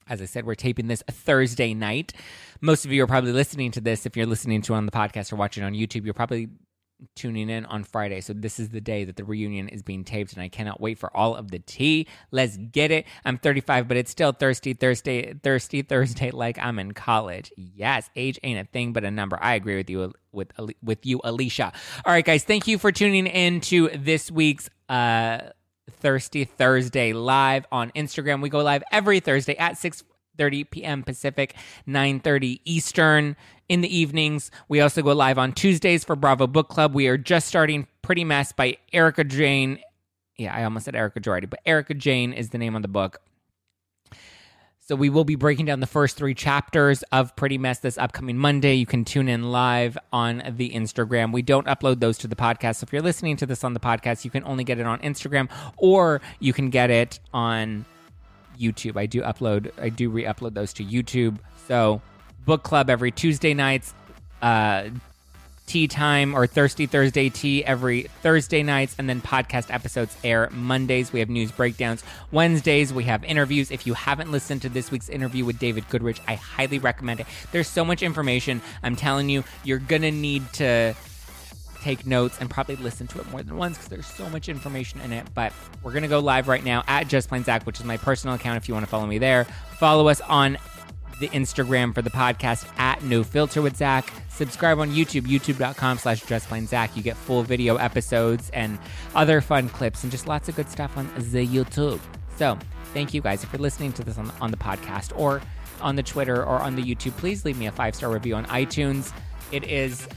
[0.07, 2.13] As I said, we're taping this Thursday night.
[2.61, 4.05] Most of you are probably listening to this.
[4.05, 6.49] If you're listening to it on the podcast or watching on YouTube, you're probably
[7.15, 8.21] tuning in on Friday.
[8.21, 10.97] So this is the day that the reunion is being taped, and I cannot wait
[10.97, 12.07] for all of the tea.
[12.31, 13.05] Let's get it.
[13.25, 17.51] I'm 35, but it's still thirsty Thursday, thirsty Thursday, like I'm in college.
[17.57, 19.37] Yes, age ain't a thing, but a number.
[19.41, 21.71] I agree with you with with you, Alicia.
[22.05, 25.39] All right, guys, thank you for tuning in to this week's uh
[25.91, 28.41] Thirsty Thursday live on Instagram.
[28.41, 30.03] We go live every Thursday at 6
[30.37, 31.03] 30 p.m.
[31.03, 31.55] Pacific,
[31.87, 33.35] 9:30 Eastern
[33.69, 34.51] in the evenings.
[34.67, 36.93] We also go live on Tuesdays for Bravo Book Club.
[36.93, 39.79] We are just starting Pretty Mess by Erika Jayne.
[40.37, 43.21] Yeah, I almost said Erika Jordy, but Erika Jayne is the name of the book.
[44.87, 48.37] So we will be breaking down the first three chapters of Pretty Mess this upcoming
[48.37, 48.75] Monday.
[48.75, 51.31] You can tune in live on the Instagram.
[51.31, 52.75] We don't upload those to the podcast.
[52.75, 54.99] So if you're listening to this on the podcast, you can only get it on
[54.99, 57.85] Instagram or you can get it on
[58.57, 58.97] YouTube.
[58.97, 61.37] I do upload, I do re-upload those to YouTube.
[61.67, 62.01] So
[62.45, 63.93] book club every Tuesday nights,
[64.41, 64.89] uh,
[65.67, 71.11] tea time or thirsty Thursday tea every Thursday nights, and then podcast episodes air Mondays.
[71.11, 72.03] We have news breakdowns.
[72.31, 73.71] Wednesdays we have interviews.
[73.71, 77.27] If you haven't listened to this week's interview with David Goodrich, I highly recommend it.
[77.51, 78.61] There's so much information.
[78.83, 80.93] I'm telling you, you're gonna need to
[81.85, 84.99] take notes and probably listen to it more than once because there's so much information
[85.01, 85.23] in it.
[85.35, 88.35] But we're gonna go live right now at Just Plain Zack, which is my personal
[88.35, 88.57] account.
[88.57, 89.45] If you want to follow me there,
[89.77, 90.57] follow us on
[91.19, 94.11] the Instagram for the podcast at No Filter with Zack.
[94.29, 96.97] Subscribe on YouTube, youtube.com slash Just Plain Zack.
[96.97, 98.79] You get full video episodes and
[99.13, 101.99] other fun clips and just lots of good stuff on the YouTube.
[102.35, 102.57] So
[102.95, 103.43] thank you guys.
[103.43, 105.39] If you're listening to this on, on the podcast or
[105.81, 108.45] on the Twitter or on the YouTube, please leave me a five star review on
[108.47, 109.13] iTunes.
[109.51, 110.07] It is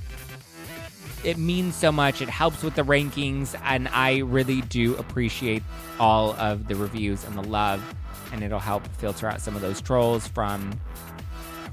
[1.25, 2.23] it means so much.
[2.23, 5.63] It helps with the rankings, and I really do appreciate
[5.99, 7.83] all of the reviews and the love.
[8.33, 10.79] And it'll help filter out some of those trolls from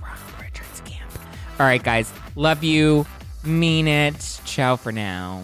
[0.02, 1.12] Ronald Richards camp.
[1.60, 3.06] All right, guys, love you,
[3.44, 4.40] mean it.
[4.46, 5.44] Ciao for now.